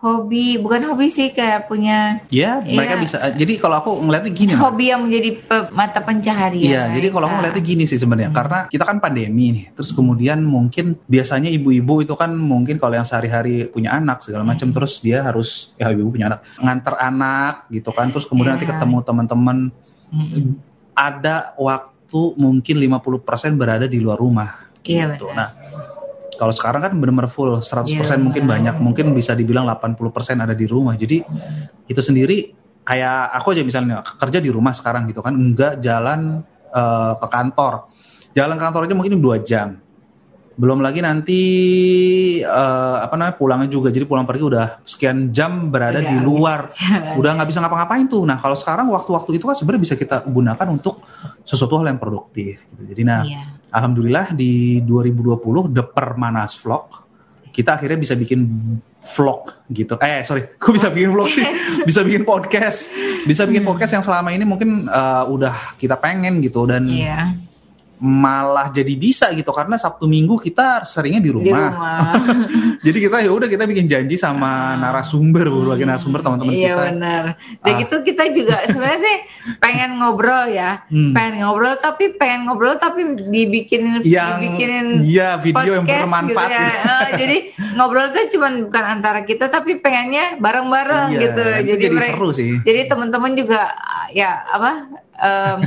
hobi 0.00 0.56
bukan 0.56 0.88
hobi 0.88 1.12
sih 1.12 1.28
kayak 1.36 1.68
punya 1.68 2.24
ya 2.32 2.64
mereka 2.64 2.96
ya, 2.96 3.00
bisa 3.00 3.16
jadi 3.36 3.52
kalau 3.60 3.76
aku 3.84 3.90
ngeliatnya 4.00 4.32
gini 4.32 4.52
hobi 4.56 4.88
yang 4.88 5.04
menjadi 5.04 5.30
pe, 5.44 5.56
mata 5.76 6.00
pencaharian 6.00 6.64
iya 6.64 6.82
jadi 6.96 7.12
kalau 7.12 7.28
aku 7.28 7.36
ngeliatnya 7.44 7.62
gini 7.62 7.84
sih 7.84 8.00
sebenarnya 8.00 8.32
hmm. 8.32 8.38
karena 8.40 8.58
kita 8.72 8.84
kan 8.88 8.96
pandemi 8.98 9.46
nih 9.52 9.64
terus 9.76 9.92
kemudian 9.92 10.40
mungkin 10.40 10.96
biasanya 11.04 11.52
ibu-ibu 11.52 12.00
itu 12.00 12.14
kan 12.16 12.32
mungkin 12.32 12.80
kalau 12.80 12.96
yang 12.96 13.04
sehari-hari 13.04 13.68
punya 13.68 13.92
anak 13.92 14.24
segala 14.24 14.45
macam 14.46 14.70
terus 14.70 15.02
dia 15.02 15.26
harus 15.26 15.74
ya 15.74 15.90
ibu-ibu 15.90 16.14
punya 16.14 16.30
anak 16.30 16.40
nganter 16.62 16.94
anak 17.02 17.54
gitu 17.74 17.90
kan 17.90 18.06
terus 18.14 18.30
kemudian 18.30 18.54
yeah. 18.54 18.62
nanti 18.62 18.70
ketemu 18.70 18.98
teman-teman 19.02 19.56
hmm. 20.14 20.54
ada 20.94 21.52
waktu 21.58 22.20
mungkin 22.38 22.76
50% 22.78 23.58
berada 23.58 23.90
di 23.90 23.98
luar 23.98 24.22
rumah 24.22 24.66
Iya 24.86 25.04
gitu. 25.18 25.26
Nah, 25.34 25.48
kalau 26.38 26.54
sekarang 26.54 26.80
kan 26.80 26.92
benar-benar 26.94 27.30
full 27.30 27.58
100% 27.58 27.90
yeah. 27.90 28.18
mungkin 28.20 28.44
banyak, 28.46 28.74
mungkin 28.78 29.06
bisa 29.12 29.34
dibilang 29.34 29.66
80% 29.66 30.46
ada 30.46 30.54
di 30.54 30.66
rumah. 30.70 30.94
Jadi 30.94 31.26
itu 31.90 32.00
sendiri 32.00 32.54
kayak 32.86 33.34
aku 33.34 33.58
aja 33.58 33.62
misalnya 33.66 34.06
kerja 34.06 34.38
di 34.38 34.50
rumah 34.50 34.70
sekarang 34.70 35.10
gitu 35.10 35.20
kan, 35.20 35.34
enggak 35.34 35.82
jalan 35.82 36.46
uh, 36.70 37.18
ke 37.18 37.26
kantor. 37.26 37.90
Jalan 38.36 38.56
kantor 38.60 38.86
aja 38.86 38.94
mungkin 38.94 39.18
dua 39.18 39.42
jam. 39.42 39.80
Belum 40.56 40.80
lagi 40.80 41.04
nanti 41.04 41.40
uh, 42.40 43.04
apa 43.04 43.14
namanya 43.14 43.36
pulangnya 43.36 43.68
juga. 43.68 43.92
Jadi 43.92 44.08
pulang 44.08 44.24
pergi 44.24 44.44
udah 44.48 44.80
sekian 44.88 45.30
jam 45.30 45.68
berada 45.68 46.00
udah, 46.00 46.10
di 46.10 46.16
luar. 46.24 46.60
Udah 47.20 47.30
nggak 47.36 47.48
bisa 47.52 47.60
ngapa-ngapain 47.60 48.08
tuh. 48.08 48.24
Nah, 48.24 48.40
kalau 48.40 48.56
sekarang 48.56 48.88
waktu-waktu 48.88 49.36
itu 49.36 49.44
kan 49.44 49.54
sebenarnya 49.54 49.82
bisa 49.84 49.94
kita 50.00 50.24
gunakan 50.24 50.66
untuk 50.72 51.04
sesuatu 51.44 51.76
hal 51.78 51.92
yang 51.92 52.00
produktif 52.00 52.64
gitu. 52.72 52.82
Jadi 52.88 53.02
nah 53.04 53.22
yeah 53.22 53.56
alhamdulillah 53.76 54.32
di 54.32 54.80
2020 54.84 55.74
The 55.76 55.84
Permanas 55.84 56.56
Vlog 56.60 57.04
kita 57.50 57.80
akhirnya 57.80 57.96
bisa 57.96 58.12
bikin 58.12 58.44
vlog 59.00 59.48
gitu. 59.72 59.96
Eh 59.96 60.20
sorry, 60.28 60.60
kok 60.60 60.76
bisa 60.76 60.92
bikin 60.92 61.08
vlog 61.16 61.24
sih? 61.24 61.40
bisa 61.88 62.04
bikin 62.04 62.28
podcast, 62.28 62.92
bisa 63.24 63.48
bikin 63.48 63.64
hmm. 63.64 63.70
podcast 63.72 63.96
yang 63.96 64.04
selama 64.04 64.28
ini 64.28 64.44
mungkin 64.44 64.84
uh, 64.92 65.24
udah 65.24 65.72
kita 65.80 65.96
pengen 65.96 66.44
gitu 66.44 66.68
dan 66.68 66.84
yeah 66.84 67.32
malah 67.96 68.68
jadi 68.68 68.92
bisa 68.92 69.32
gitu 69.32 69.48
karena 69.56 69.80
Sabtu 69.80 70.04
Minggu 70.04 70.36
kita 70.36 70.84
seringnya 70.84 71.24
di 71.24 71.30
rumah. 71.32 71.48
Di 71.48 71.52
rumah. 71.56 71.98
jadi 72.86 72.98
kita 73.08 73.16
ya 73.24 73.30
udah 73.32 73.48
kita 73.48 73.64
bikin 73.64 73.88
janji 73.88 74.20
sama 74.20 74.76
uh, 74.76 74.84
narasumber 74.84 75.48
berbagai 75.48 75.88
narasumber 75.88 76.20
teman-teman 76.20 76.52
iya, 76.52 76.60
kita. 76.60 76.68
Iya 76.68 76.86
benar. 76.92 77.24
Dan 77.64 77.72
uh, 77.72 77.78
gitu 77.80 77.96
kita 78.04 78.24
juga 78.36 78.56
sebenarnya 78.68 79.00
sih 79.00 79.16
pengen 79.64 79.90
ngobrol 79.96 80.44
ya, 80.52 80.84
hmm. 80.92 81.16
pengen 81.16 81.34
ngobrol 81.40 81.74
tapi 81.80 82.12
pengen 82.20 82.40
ngobrol 82.44 82.76
tapi 82.76 83.00
dibikinin 83.16 84.04
yang, 84.04 84.44
dibikinin 84.44 84.86
iya 85.00 85.40
video 85.40 85.80
yang 85.80 85.86
bermanfaat. 85.88 86.48
Gitu 86.52 86.60
ya. 86.60 86.76
uh, 86.84 87.08
jadi 87.16 87.36
ngobrol 87.80 88.12
tuh 88.12 88.24
cuma 88.36 88.48
bukan 88.60 88.84
antara 88.84 89.24
kita 89.24 89.48
tapi 89.48 89.80
pengennya 89.80 90.36
bareng-bareng 90.36 91.16
iya, 91.16 91.20
gitu. 91.24 91.44
Jadi, 91.64 91.80
jadi 91.80 91.96
seru 92.12 92.28
sih. 92.36 92.60
Jadi 92.60 92.80
teman-teman 92.92 93.32
juga 93.32 93.72
ya 94.12 94.44
apa 94.52 94.72
um, 95.16 95.60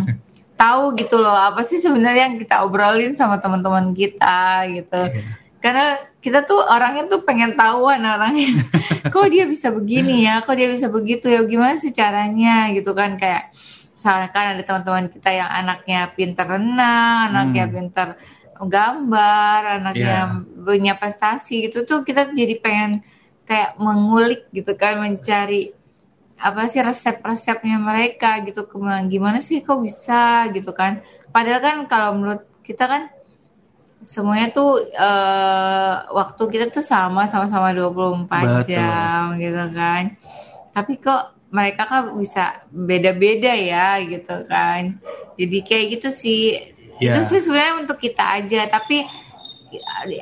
tahu 0.60 0.92
gitu 1.00 1.16
loh 1.16 1.32
apa 1.32 1.64
sih 1.64 1.80
sebenarnya 1.80 2.28
yang 2.28 2.36
kita 2.36 2.68
obrolin 2.68 3.16
sama 3.16 3.40
teman-teman 3.40 3.96
kita 3.96 4.68
gitu. 4.76 5.02
Yeah. 5.08 5.40
Karena 5.64 5.86
kita 6.20 6.44
tuh 6.44 6.60
orangnya 6.60 7.08
tuh 7.08 7.24
pengen 7.24 7.56
tahuan 7.56 8.04
orangnya. 8.04 8.68
kok 9.14 9.28
dia 9.32 9.48
bisa 9.48 9.72
begini 9.72 10.28
ya? 10.28 10.44
Kok 10.44 10.56
dia 10.60 10.68
bisa 10.68 10.92
begitu 10.92 11.32
ya? 11.32 11.48
Gimana 11.48 11.80
sih 11.80 11.96
caranya 11.96 12.76
gitu 12.76 12.92
kan 12.92 13.16
kayak 13.16 13.56
misalkan 13.96 14.46
ada 14.56 14.64
teman-teman 14.64 15.08
kita 15.12 15.32
yang 15.32 15.48
anaknya 15.48 16.12
pinter 16.12 16.48
renang, 16.48 17.32
anaknya 17.32 17.64
hmm. 17.68 17.74
pinter 17.76 18.08
gambar, 18.60 19.60
anaknya 19.80 20.44
yeah. 20.44 20.64
punya 20.64 20.94
prestasi 21.00 21.72
gitu 21.72 21.88
tuh 21.88 22.04
kita 22.04 22.36
jadi 22.36 22.60
pengen 22.60 23.00
kayak 23.48 23.80
mengulik 23.80 24.52
gitu 24.52 24.76
kan 24.76 25.00
mencari 25.00 25.72
apa 26.40 26.72
sih 26.72 26.80
resep-resepnya 26.80 27.76
mereka 27.76 28.40
gitu 28.48 28.64
gimana 29.12 29.44
sih 29.44 29.60
kok 29.60 29.84
bisa 29.84 30.48
gitu 30.56 30.72
kan. 30.72 31.04
Padahal 31.36 31.60
kan 31.60 31.78
kalau 31.92 32.16
menurut 32.16 32.48
kita 32.64 32.88
kan 32.88 33.12
semuanya 34.00 34.48
tuh 34.56 34.88
uh, 34.96 36.08
waktu 36.16 36.44
kita 36.48 36.66
tuh 36.72 36.80
sama 36.80 37.28
sama-sama 37.28 37.76
24 37.76 38.32
Betul. 38.32 38.62
jam 38.72 39.36
gitu 39.36 39.66
kan. 39.76 40.04
Tapi 40.72 40.94
kok 41.04 41.36
mereka 41.52 41.84
kan 41.90 42.16
bisa 42.16 42.64
beda-beda 42.72 43.52
ya 43.52 44.00
gitu 44.06 44.48
kan. 44.48 44.96
Jadi 45.36 45.58
kayak 45.66 45.86
gitu 46.00 46.10
sih. 46.14 46.72
Yeah. 47.00 47.16
itu 47.16 47.32
sih 47.32 47.40
sebenarnya 47.44 47.84
untuk 47.84 48.00
kita 48.00 48.44
aja. 48.44 48.68
Tapi 48.72 49.04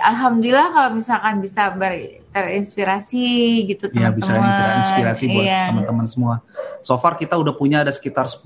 alhamdulillah 0.02 0.68
kalau 0.72 0.90
misalkan 1.00 1.40
bisa 1.40 1.72
ber, 1.74 2.24
terinspirasi 2.36 3.26
gitu 3.72 3.90
teman-teman. 3.90 4.14
Ya 4.14 4.18
bisa 4.18 4.34
terinspirasi 4.36 5.24
buat 5.32 5.46
iya. 5.46 5.64
teman-teman 5.72 6.06
semua. 6.08 6.36
So 6.84 7.00
far 7.00 7.16
kita 7.16 7.40
udah 7.40 7.54
punya 7.56 7.82
ada 7.82 7.92
sekitar 7.94 8.28
10 8.28 8.44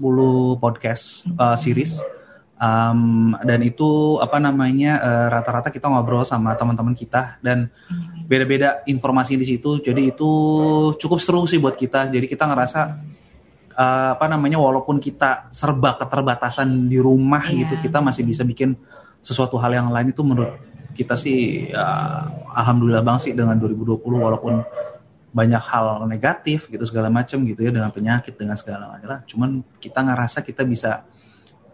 podcast 0.61 1.27
uh, 1.35 1.57
series. 1.57 1.99
Um, 2.61 3.33
dan 3.41 3.65
itu 3.65 4.21
apa 4.21 4.37
namanya 4.37 5.01
uh, 5.01 5.27
rata-rata 5.33 5.73
kita 5.73 5.89
ngobrol 5.89 6.21
sama 6.21 6.53
teman-teman 6.53 6.93
kita 6.93 7.41
dan 7.41 7.73
beda-beda 8.29 8.85
informasi 8.85 9.33
di 9.33 9.45
situ. 9.49 9.81
Jadi 9.81 10.13
itu 10.13 10.29
cukup 11.01 11.17
seru 11.17 11.49
sih 11.49 11.57
buat 11.57 11.73
kita. 11.73 12.13
Jadi 12.13 12.29
kita 12.29 12.45
ngerasa 12.45 12.79
uh, 13.73 14.09
apa 14.13 14.25
namanya 14.29 14.61
walaupun 14.61 15.01
kita 15.01 15.49
serba 15.49 15.97
keterbatasan 15.97 16.85
di 16.85 17.01
rumah 17.01 17.49
yeah. 17.49 17.65
gitu, 17.65 17.89
kita 17.89 17.97
masih 17.97 18.29
bisa 18.29 18.45
bikin 18.45 18.77
sesuatu 19.21 19.57
hal 19.57 19.73
yang 19.73 19.89
lain 19.89 20.13
itu 20.13 20.21
menurut 20.25 20.70
kita 20.95 21.15
sih 21.15 21.69
ya, 21.71 21.85
alhamdulillah 22.55 23.03
bang 23.03 23.17
sih 23.17 23.31
dengan 23.31 23.55
2020 23.59 24.01
walaupun 24.03 24.63
banyak 25.31 25.63
hal 25.63 26.03
negatif 26.11 26.67
gitu 26.67 26.83
segala 26.83 27.07
macam 27.07 27.39
gitu 27.47 27.63
ya 27.63 27.71
dengan 27.71 27.87
penyakit 27.87 28.35
dengan 28.35 28.59
segala 28.59 28.91
macam 28.91 29.23
cuman 29.23 29.63
kita 29.79 30.03
ngerasa 30.03 30.43
kita 30.43 30.67
bisa 30.67 31.07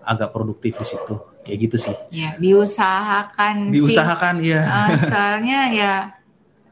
agak 0.08 0.32
produktif 0.32 0.80
di 0.80 0.86
situ. 0.88 1.16
Kayak 1.44 1.60
gitu 1.68 1.78
sih. 1.92 1.96
Ya 2.16 2.40
diusahakan 2.40 3.72
diusahakan 3.76 4.36
sih. 4.40 4.56
ya 4.56 4.62
asalnya 4.96 5.60
ya 5.72 5.94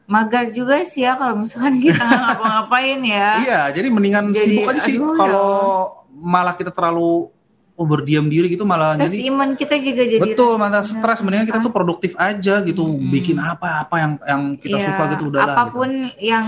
magar 0.08 0.48
juga 0.48 0.80
sih 0.84 1.04
ya 1.04 1.16
kalau 1.20 1.36
misalkan 1.36 1.76
kita 1.80 2.00
nggak 2.00 2.20
ngapa-ngapain 2.24 3.00
ya. 3.04 3.28
Iya 3.44 3.60
jadi 3.76 3.88
mendingan 3.92 4.32
jadi, 4.32 4.56
sibuk 4.56 4.72
aja 4.72 4.80
sih. 4.80 4.96
kalau 4.96 5.52
ya. 5.52 6.16
malah 6.16 6.54
kita 6.56 6.72
terlalu 6.72 7.28
oh 7.76 7.84
berdiam 7.84 8.24
diri 8.26 8.56
gitu 8.56 8.64
malah 8.64 8.96
Terus 8.96 9.12
jadi 9.12 9.28
iman 9.28 9.48
kita 9.52 9.76
juga 9.78 10.02
jadi 10.08 10.22
betul 10.24 10.56
malah 10.56 10.82
stres. 10.82 11.20
Mendingan 11.20 11.46
kita 11.52 11.60
tuh 11.60 11.72
produktif 11.72 12.12
aja 12.16 12.64
gitu. 12.64 12.82
Hmm. 12.88 13.12
bikin 13.12 13.36
apa 13.36 13.84
apa 13.84 13.94
yang 14.00 14.12
yang 14.24 14.42
kita 14.56 14.76
ya, 14.80 14.86
suka 14.88 15.02
gitu 15.12 15.24
udah 15.28 15.42
apa 15.44 15.62
pun 15.70 15.90
gitu. 16.08 16.24
yang 16.24 16.46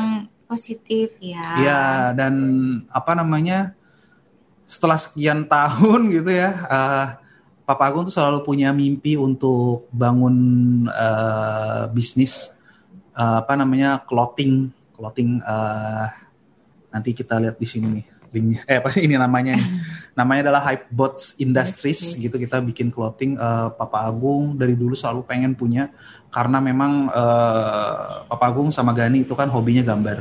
positif 0.49 1.13
ya. 1.21 1.45
Ya 1.61 1.83
dan 2.17 2.35
apa 2.89 3.13
namanya 3.13 3.77
setelah 4.65 4.97
sekian 4.97 5.45
tahun 5.45 6.09
gitu 6.17 6.33
ya 6.33 6.51
uh, 6.65 7.07
Papa 7.69 7.85
Agung 7.93 8.09
tuh 8.09 8.17
selalu 8.17 8.49
punya 8.49 8.73
mimpi 8.73 9.21
untuk 9.21 9.93
bangun 9.93 10.37
uh, 10.89 11.85
bisnis 11.93 12.57
uh, 13.13 13.45
apa 13.45 13.53
namanya 13.53 14.01
clothing. 14.09 14.73
Clothing 14.97 15.39
uh, 15.45 16.11
nanti 16.91 17.15
kita 17.15 17.39
lihat 17.39 17.61
di 17.61 17.69
sini 17.69 17.87
nih 18.01 18.18
linknya. 18.33 18.61
Eh 18.69 18.79
apa 18.81 18.93
ini 19.01 19.15
namanya 19.17 19.57
nih? 19.57 19.69
Namanya 20.19 20.51
adalah 20.51 20.63
Hypebots 20.67 21.39
Industries 21.39 22.03
yes, 22.03 22.11
yes. 22.19 22.23
gitu 22.27 22.37
kita 22.43 22.59
bikin 22.59 22.91
clothing 22.91 23.39
uh, 23.39 23.71
Papa 23.71 24.11
Agung 24.11 24.59
dari 24.59 24.75
dulu 24.75 24.99
selalu 24.99 25.23
pengen 25.23 25.55
punya 25.55 25.95
karena 26.35 26.59
memang 26.59 27.07
uh, 27.07 28.27
Papa 28.27 28.51
Agung 28.51 28.75
sama 28.75 28.91
Gani 28.93 29.23
itu 29.23 29.33
kan 29.39 29.47
hobinya 29.47 29.87
gambar. 29.87 30.19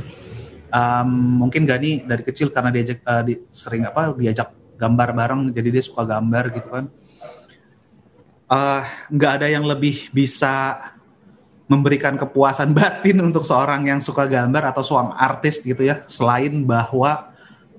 Um, 0.70 1.42
mungkin 1.42 1.66
Gani 1.66 2.06
dari 2.06 2.22
kecil 2.22 2.54
karena 2.54 2.70
diajak 2.70 3.02
uh, 3.04 3.26
di, 3.26 3.42
sering 3.50 3.90
apa 3.90 4.14
diajak 4.14 4.54
gambar 4.78 5.10
bareng 5.18 5.42
jadi 5.50 5.70
dia 5.74 5.84
suka 5.84 6.06
gambar 6.06 6.46
gitu 6.54 6.70
kan. 6.70 6.86
Nggak 9.10 9.32
uh, 9.34 9.38
ada 9.42 9.48
yang 9.50 9.66
lebih 9.66 10.14
bisa 10.14 10.78
memberikan 11.68 12.16
kepuasan 12.16 12.72
batin 12.78 13.20
untuk 13.22 13.44
seorang 13.44 13.86
yang 13.86 14.00
suka 14.00 14.26
gambar 14.26 14.72
atau 14.72 14.84
seorang 14.84 15.12
artis 15.14 15.60
gitu 15.62 15.84
ya 15.84 16.06
selain 16.08 16.64
bahwa 16.64 17.27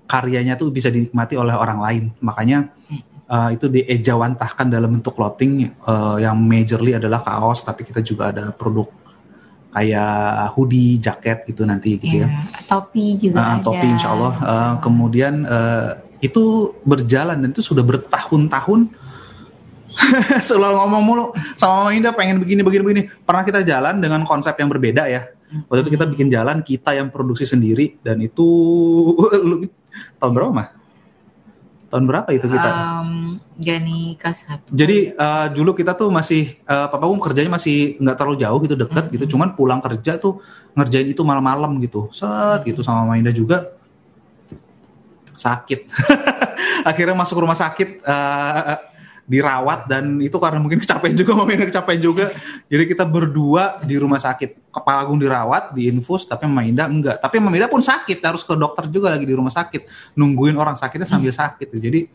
karyanya 0.08 0.56
tuh 0.56 0.72
bisa 0.72 0.88
dinikmati 0.88 1.36
oleh 1.36 1.52
orang 1.52 1.78
lain 1.78 2.04
makanya 2.24 2.72
uh, 3.28 3.52
itu 3.52 3.68
diejawantahkan 3.68 4.66
dalam 4.72 4.98
bentuk 4.98 5.14
clothing 5.14 5.70
uh, 5.84 6.16
yang 6.16 6.40
majorly 6.40 6.96
adalah 6.96 7.20
kaos 7.20 7.62
tapi 7.62 7.84
kita 7.84 8.00
juga 8.00 8.32
ada 8.32 8.50
produk 8.50 8.88
kayak 9.68 10.56
hoodie, 10.56 10.96
jaket 10.98 11.44
gitu 11.44 11.62
nanti 11.68 12.00
gitu 12.00 12.24
ya. 12.24 12.28
ya. 12.28 12.64
Topi 12.64 13.20
juga 13.20 13.38
uh, 13.38 13.48
ada. 13.56 13.64
Topi 13.64 13.86
insya 13.86 14.10
Allah. 14.16 14.32
Uh, 14.40 14.74
kemudian 14.80 15.44
uh, 15.44 16.00
itu 16.24 16.74
berjalan 16.82 17.38
dan 17.38 17.48
itu 17.52 17.62
sudah 17.62 17.84
bertahun-tahun. 17.84 18.90
Selalu 20.48 20.74
ngomong 20.78 21.02
mulu 21.02 21.24
sama 21.58 21.90
Mama 21.90 21.90
Indah 21.94 22.14
pengen 22.14 22.40
begini 22.42 22.62
begini 22.64 22.82
begini. 22.82 23.02
Pernah 23.22 23.42
kita 23.44 23.60
jalan 23.66 23.98
dengan 23.98 24.22
konsep 24.24 24.54
yang 24.56 24.70
berbeda 24.70 25.04
ya. 25.10 25.28
Waktu 25.48 25.80
itu 25.88 25.90
kita 25.96 26.04
bikin 26.04 26.28
jalan 26.28 26.60
kita 26.60 26.92
yang 26.92 27.08
produksi 27.08 27.48
sendiri 27.48 27.96
dan 28.04 28.20
itu 28.20 28.44
tahun 30.18 30.32
berapa 30.34 30.52
mah? 30.52 30.68
Tahun 31.88 32.04
berapa 32.04 32.28
itu 32.36 32.46
kita? 32.52 32.68
Um, 32.68 33.40
Gani 33.56 34.14
K1. 34.20 34.70
Jadi 34.70 35.16
uh, 35.16 35.48
dulu 35.48 35.72
kita 35.72 35.96
tuh 35.96 36.12
masih 36.12 36.60
uh, 36.68 36.86
papa 36.92 37.08
gue 37.08 37.16
kerjanya 37.16 37.56
masih 37.56 37.96
nggak 37.96 38.16
terlalu 38.20 38.36
jauh 38.44 38.58
gitu 38.60 38.74
deket 38.76 39.04
Mm-hmm. 39.08 39.14
gitu. 39.16 39.24
Cuman 39.36 39.48
pulang 39.56 39.80
kerja 39.80 40.20
tuh 40.20 40.44
ngerjain 40.76 41.08
itu 41.08 41.22
malam-malam 41.24 41.80
gitu. 41.80 42.12
Set 42.12 42.62
gitu 42.68 42.84
sama 42.84 43.08
Mainda 43.08 43.32
juga 43.32 43.72
sakit. 45.32 45.88
Akhirnya 46.90 47.16
masuk 47.16 47.40
rumah 47.40 47.56
sakit 47.56 48.04
uh, 48.04 48.78
dirawat 49.28 49.84
dan 49.92 50.16
itu 50.24 50.32
karena 50.40 50.56
mungkin 50.56 50.80
kecapean 50.80 51.12
juga 51.12 51.36
Indah 51.52 51.68
kecapean 51.68 52.00
juga. 52.00 52.32
Jadi 52.66 52.84
kita 52.88 53.04
berdua 53.04 53.84
di 53.84 54.00
rumah 54.00 54.16
sakit. 54.16 54.72
Kepala 54.72 55.04
Agung 55.04 55.20
dirawat, 55.20 55.76
diinfus, 55.76 56.24
tapi 56.24 56.48
Mama 56.48 56.64
Indah 56.64 56.88
enggak. 56.88 57.20
Tapi 57.20 57.36
Mama 57.36 57.52
Indah 57.54 57.68
pun 57.68 57.84
sakit, 57.84 58.18
harus 58.24 58.40
ke 58.40 58.56
dokter 58.56 58.88
juga 58.88 59.12
lagi 59.12 59.28
di 59.28 59.36
rumah 59.36 59.52
sakit. 59.52 60.14
Nungguin 60.16 60.56
orang 60.56 60.80
sakitnya 60.80 61.04
sambil 61.04 61.28
sakit. 61.30 61.68
Jadi 61.76 62.08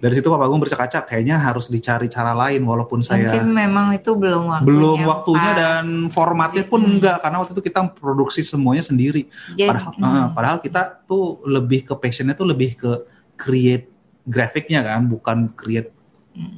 dari 0.00 0.16
situ 0.16 0.32
Pak 0.32 0.40
Agung 0.40 0.64
bercakaca 0.64 1.04
kayaknya 1.04 1.36
harus 1.36 1.68
dicari 1.68 2.08
cara 2.08 2.32
lain 2.32 2.64
walaupun 2.64 3.04
saya 3.04 3.36
Mungkin 3.36 3.52
memang 3.52 3.92
itu 3.92 4.16
belum 4.16 4.48
waktunya. 4.48 4.64
belum 4.72 4.98
waktunya 5.04 5.50
Pak. 5.52 5.60
dan 5.60 5.84
formatnya 6.08 6.64
pun 6.64 6.80
Hmm. 6.80 6.92
enggak 6.96 7.16
karena 7.20 7.36
waktu 7.44 7.52
itu 7.52 7.62
kita 7.68 7.80
produksi 8.00 8.40
semuanya 8.40 8.80
sendiri. 8.80 9.28
Jadi, 9.52 9.68
Padahal, 9.68 9.92
hmm. 9.92 10.08
eh, 10.08 10.28
padahal 10.32 10.58
kita 10.64 11.04
tuh 11.04 11.44
lebih 11.44 11.84
ke 11.84 11.92
passionnya 12.00 12.32
tuh 12.32 12.48
lebih 12.48 12.80
ke 12.80 12.90
create 13.36 13.92
grafiknya 14.24 14.80
kan, 14.80 15.04
bukan 15.04 15.52
create. 15.52 15.92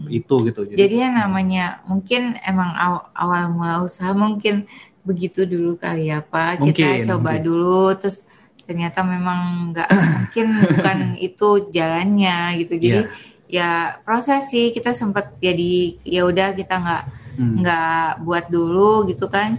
Itu 0.08 0.34
gitu. 0.44 0.60
Jadi 0.68 0.96
yang 0.98 1.14
namanya 1.14 1.80
mungkin 1.84 2.36
emang 2.40 2.70
aw- 2.72 3.08
awal 3.12 3.48
mula 3.48 3.74
usaha 3.82 4.12
mungkin 4.12 4.66
begitu 5.02 5.42
dulu 5.44 5.74
kali 5.74 6.08
ya 6.08 6.20
Pak. 6.20 6.60
Mungkin, 6.60 6.74
Kita 7.02 7.14
coba 7.14 7.36
mungkin. 7.36 7.44
dulu 7.44 7.82
terus 7.94 8.22
ternyata 8.62 9.02
memang 9.02 9.40
nggak 9.72 9.88
mungkin 10.16 10.46
bukan 10.62 10.98
itu 11.18 11.48
jalannya 11.70 12.38
gitu. 12.58 12.74
Jadi 12.76 13.00
ya 13.48 13.70
proses 14.00 14.48
sih 14.48 14.70
kita 14.70 14.90
sempat 14.90 15.36
jadi 15.38 15.72
ya 16.02 16.24
udah 16.24 16.52
kita 16.52 16.74
nggak 16.76 17.04
Hmm. 17.32 17.64
nggak 17.64 18.28
buat 18.28 18.44
dulu 18.46 19.08
gitu 19.08 19.24
kan. 19.26 19.56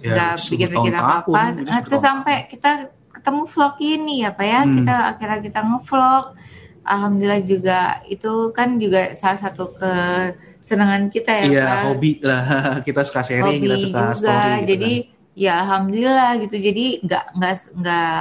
Ya, 0.00 0.16
nggak 0.16 0.32
pikir-pikir 0.40 0.92
apa-apa. 0.96 1.52
jadi 1.52 1.68
Nah, 1.68 1.80
terus 1.84 2.00
sampai 2.00 2.48
kita 2.48 2.88
ketemu 3.12 3.44
vlog 3.44 3.74
ini 3.78 4.24
ya 4.24 4.32
Pak 4.32 4.46
ya. 4.48 4.60
Hmm. 4.64 4.80
Kita 4.80 4.94
akhirnya 5.12 5.38
kita 5.38 5.60
ngevlog. 5.60 6.24
Alhamdulillah 6.82 7.42
juga 7.42 7.78
itu 8.04 8.32
kan 8.50 8.76
juga 8.76 9.12
salah 9.12 9.36
satu 9.36 9.74
kesenangan 9.74 11.08
kita 11.08 11.30
ya 11.30 11.44
Iya, 11.46 11.64
Pak. 11.66 11.80
hobi 11.86 12.12
lah. 12.20 12.44
Kita 12.86 13.00
suka 13.02 13.20
sharing, 13.20 13.60
Hobi 13.60 13.66
kita 13.66 13.76
suka 13.78 14.00
juga. 14.00 14.16
story 14.16 14.50
gitu 14.56 14.68
Jadi 14.70 14.92
ya 15.36 15.52
alhamdulillah 15.60 16.30
gitu. 16.40 16.56
Jadi 16.56 16.84
nggak 17.00 17.24
nggak 17.36 17.54
nggak 17.76 18.18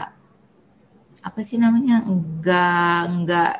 apa 1.19 1.39
sih 1.39 1.57
namanya? 1.57 2.03
nggak 2.03 2.99
nggak 3.17 3.53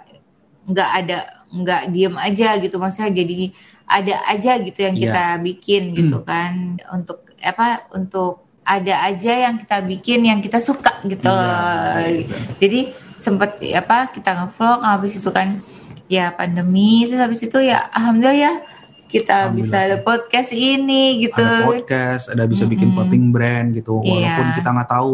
nggak 0.70 0.90
ada 0.96 1.18
nggak 1.50 1.82
diem 1.90 2.16
aja 2.16 2.50
gitu 2.58 2.78
maksudnya 2.78 3.10
jadi 3.10 3.50
ada 3.90 4.16
aja 4.28 4.52
gitu 4.62 4.80
yang 4.80 4.96
Iya. 4.96 5.04
kita 5.10 5.24
bikin 5.42 5.84
gitu 5.98 6.18
kan 6.22 6.78
untuk 6.94 7.26
apa 7.42 7.90
untuk 7.90 8.46
ada 8.62 9.02
aja 9.02 9.50
yang 9.50 9.58
kita 9.58 9.82
bikin 9.82 10.30
yang 10.30 10.40
kita 10.40 10.62
suka 10.62 11.02
gitu 11.04 11.26
Iya, 11.26 11.42
loh. 11.42 12.06
Jadi 12.62 12.80
sempet 13.20 13.60
apa 13.76 14.10
kita 14.10 14.32
ngevlog 14.32 14.80
habis 14.82 15.20
itu 15.20 15.30
kan 15.30 15.60
ya 16.08 16.32
pandemi 16.32 17.06
terus 17.06 17.20
habis 17.20 17.44
itu 17.44 17.60
ya 17.60 17.86
alhamdulillah 17.92 18.40
ya 18.40 18.54
kita 19.10 19.50
Alhamdulillah 19.50 19.66
bisa 19.66 19.78
ada 19.90 19.98
podcast 20.00 20.50
ini 20.54 21.18
gitu. 21.18 21.42
Ada 21.42 21.66
podcast, 21.66 22.24
ada 22.30 22.46
bisa 22.46 22.70
bikin 22.70 22.94
Mm-mm. 22.94 22.98
clothing 23.02 23.26
brand 23.34 23.74
gitu. 23.74 23.98
Walaupun 23.98 24.46
Iya. 24.46 24.58
kita 24.62 24.70
nggak 24.70 24.86
tahu 24.88 25.12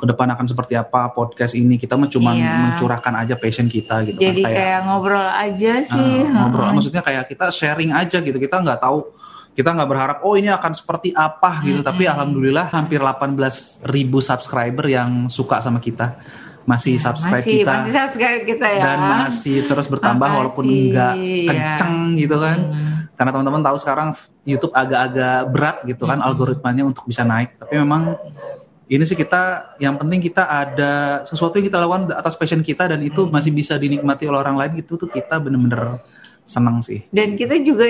ke 0.00 0.04
depan 0.08 0.28
akan 0.32 0.46
seperti 0.48 0.74
apa 0.74 1.12
podcast 1.12 1.52
ini, 1.52 1.76
kita 1.76 1.94
mah 1.94 2.08
cuma 2.08 2.32
Iya. 2.32 2.72
mencurahkan 2.72 3.12
aja 3.20 3.36
passion 3.36 3.68
kita 3.68 4.08
gitu 4.08 4.16
Jadi 4.16 4.40
kan. 4.40 4.48
kayak, 4.56 4.78
ngobrol 4.88 5.28
aja 5.28 5.72
sih. 5.84 6.12
Ah, 6.24 6.32
ngobrol 6.40 6.64
Heeh. 6.64 6.74
maksudnya 6.74 7.02
kayak 7.04 7.28
kita 7.28 7.52
sharing 7.52 7.92
aja 7.92 8.16
gitu 8.18 8.38
kita 8.40 8.56
nggak 8.58 8.80
tahu 8.80 9.04
kita 9.52 9.68
nggak 9.68 9.88
berharap 9.92 10.18
oh 10.24 10.32
ini 10.32 10.48
akan 10.48 10.72
seperti 10.72 11.12
apa 11.12 11.60
gitu 11.62 11.84
Mm-mm. 11.84 11.90
tapi 11.92 12.08
alhamdulillah 12.08 12.72
hampir 12.72 12.96
18 12.96 13.36
ribu 13.84 14.24
subscriber 14.24 14.88
yang 14.88 15.28
suka 15.28 15.60
sama 15.60 15.76
kita 15.84 16.16
masih 16.64 16.94
subscribe 16.96 17.40
masih, 17.40 17.54
kita 17.60 17.72
masih 17.74 17.92
subscribe 17.92 18.42
kita 18.44 18.66
ya. 18.68 18.82
dan 18.82 18.98
masih 19.20 19.56
terus 19.64 19.86
bertambah 19.86 20.22
Makasih, 20.22 20.38
walaupun 20.38 20.64
nggak 20.64 21.14
ya. 21.16 21.46
kenceng 21.48 21.94
gitu 22.14 22.36
kan 22.36 22.58
Hmm. 22.62 22.94
karena 23.14 23.30
teman-teman 23.30 23.62
tahu 23.62 23.76
sekarang 23.76 24.08
YouTube 24.42 24.72
agak-agak 24.72 25.38
berat 25.48 25.76
gitu 25.84 26.04
kan 26.04 26.18
Mm-mm. 26.18 26.28
algoritmanya 26.28 26.82
untuk 26.82 27.04
bisa 27.04 27.22
naik 27.22 27.54
tapi 27.56 27.76
memang 27.76 28.14
ini 28.84 29.02
sih 29.02 29.14
kita 29.14 29.42
yang 29.78 29.96
penting 29.96 30.20
kita 30.20 30.42
ada 30.42 30.92
sesuatu 31.22 31.56
yang 31.56 31.64
kita 31.64 31.78
lakukan 31.78 32.12
atas 32.12 32.34
passion 32.34 32.60
kita 32.60 32.86
dan 32.86 33.00
itu 33.00 33.22
Hmm. 33.22 33.30
masih 33.30 33.50
bisa 33.50 33.74
dinikmati 33.74 34.26
oleh 34.26 34.38
orang 34.38 34.54
lain 34.54 34.72
gitu 34.76 34.96
tuh 34.96 35.08
kita 35.08 35.38
bener-bener 35.38 36.02
senang 36.42 36.78
sih 36.78 37.06
Dan 37.08 37.34
kita 37.34 37.54
juga 37.58 37.86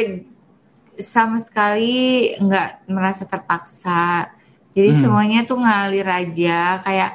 sama 0.95 1.41
sekali 1.41 2.37
nggak 2.37 2.85
merasa 2.87 3.25
terpaksa. 3.25 4.29
Jadi 4.73 4.91
Hmm. 4.91 5.01
semuanya 5.01 5.41
tuh 5.43 5.57
ngalir 5.57 6.05
aja 6.05 6.81
kayak 6.81 7.11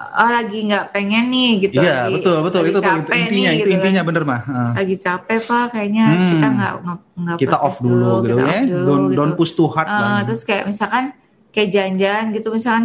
oh 0.00 0.30
lagi 0.30 0.58
nggak 0.64 0.84
pengen 0.90 1.24
nih 1.28 1.50
gitu. 1.60 1.76
iya 1.76 1.94
lagi- 2.02 2.14
betul 2.16 2.36
betul 2.40 2.60
lagi 2.60 2.66
itu 2.66 2.74
tuh 2.74 2.84
capek 2.86 3.14
intinya 3.20 3.28
nih, 3.28 3.36
itu 3.52 3.58
gitu 3.58 3.68
kan. 3.68 3.76
intinya 3.76 4.02
bener 4.02 4.22
mah 4.24 4.40
Ah. 4.42 4.72
Lagi 4.74 4.96
capek 4.96 5.38
pak, 5.42 5.64
kayaknya 5.70 6.04
Hmm. 6.06 6.30
kita 6.30 6.46
nggak 6.48 6.72
nggak- 7.16 7.38
kita 7.38 7.56
off 7.58 7.76
dulu, 7.78 8.12
gitu 8.18 8.34
kita 8.34 8.42
ya 8.46 8.60
dulu, 8.66 8.86
don't, 8.86 9.04
gitu. 9.04 9.14
don't 9.14 9.34
push 9.34 9.52
too 9.52 9.68
hard 9.68 9.84
Eh, 9.84 9.92
lah. 9.92 10.20
terus 10.24 10.40
kayak 10.42 10.64
misalkan 10.66 11.04
kayak 11.50 11.68
jalan-jalan 11.68 12.24
gitu 12.32 12.48
misalkan 12.48 12.84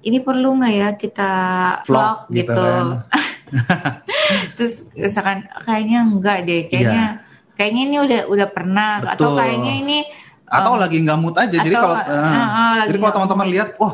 ini 0.00 0.18
perlu 0.20 0.48
nggak 0.54 0.74
ya 0.74 0.88
kita 0.94 1.32
Vlog 1.82 2.16
gitu 2.28 2.44
gitu, 2.44 2.54
kan. 2.54 2.86
terus 4.56 4.74
misalkan 4.92 5.38
kayaknya 5.60 5.98
enggak 6.02 6.38
deh 6.42 6.62
kayaknya 6.66 7.24
kayaknya 7.54 7.82
ini 7.84 7.96
udah 7.98 8.20
udah 8.26 8.48
pernah 8.48 8.90
atau. 9.00 9.32
Betul. 9.32 9.38
kayaknya 9.38 9.72
ini 9.76 9.98
atau 10.44 10.72
um, 10.72 10.78
lagi 10.78 10.96
nggak 10.98 11.18
mood 11.18 11.34
aja 11.34 11.56
jadi 11.56 11.72
atau- 11.72 11.82
kalau 11.82 11.96
uh, 11.96 12.04
uh, 12.04 12.72
lagi 12.76 12.88
jadi 12.88 12.98
kalau 13.00 13.12
teman-teman 13.16 13.46
lihat 13.48 13.68
wah 13.74 13.92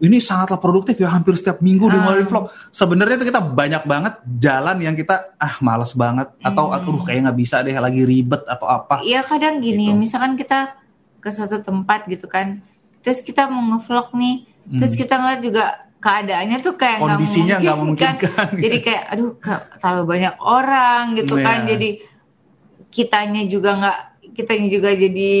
ini 0.00 0.16
sangatlah 0.16 0.56
produktif 0.56 0.96
ya 0.96 1.08
hampir 1.08 1.36
setiap 1.36 1.60
minggu 1.60 1.84
Ah. 1.84 1.92
ngeluarin 1.92 2.24
vlog 2.24 2.44
sebenarnya 2.70 3.16
itu 3.16 3.28
kita 3.28 3.40
banyak 3.40 3.84
banget 3.84 4.14
jalan 4.34 4.76
yang 4.80 4.94
kita 4.94 5.36
ah 5.36 5.60
males 5.60 5.92
banget 5.92 6.32
atau 6.40 6.68
Hmm. 6.68 6.76
aduh 6.76 6.98
kayak 7.02 7.28
nggak 7.28 7.38
bisa 7.38 7.60
deh 7.60 7.72
lagi 7.72 8.02
ribet 8.02 8.40
atau 8.44 8.66
apa 8.66 9.00
Iya 9.00 9.20
kadang 9.22 9.60
gini, 9.60 9.92
Gitu. 9.92 10.00
misalkan 10.00 10.34
kita 10.34 10.72
ke 11.16 11.28
suatu 11.28 11.60
tempat 11.60 12.04
gitu 12.06 12.24
kan, 12.26 12.64
terus 13.00 13.20
kita 13.20 13.44
mau 13.46 13.60
ngevlog 13.60 14.12
nih, 14.14 14.48
terus 14.74 14.92
Hmm. 14.92 15.00
kita 15.00 15.14
ngeliat 15.14 15.40
juga 15.40 15.64
keadaannya 16.00 16.58
tuh 16.58 16.74
kayak 16.74 16.96
nggak 16.96 17.12
kondisinya 17.12 17.56
nggak 17.60 17.76
memungkinkan. 17.76 18.16
memungkinkan 18.16 18.48
Jadi 18.64 18.76
kayak 18.80 19.04
aduh 19.10 19.30
terlalu 19.76 20.04
banyak 20.08 20.34
orang 20.40 21.02
gitu 21.14 21.34
Iya. 21.36 21.44
kan, 21.44 21.58
jadi 21.66 21.88
kitanya 22.88 23.42
juga 23.46 23.70
nggak, 23.76 23.98
kitanya 24.32 24.68
juga 24.68 24.90
jadi 24.92 25.32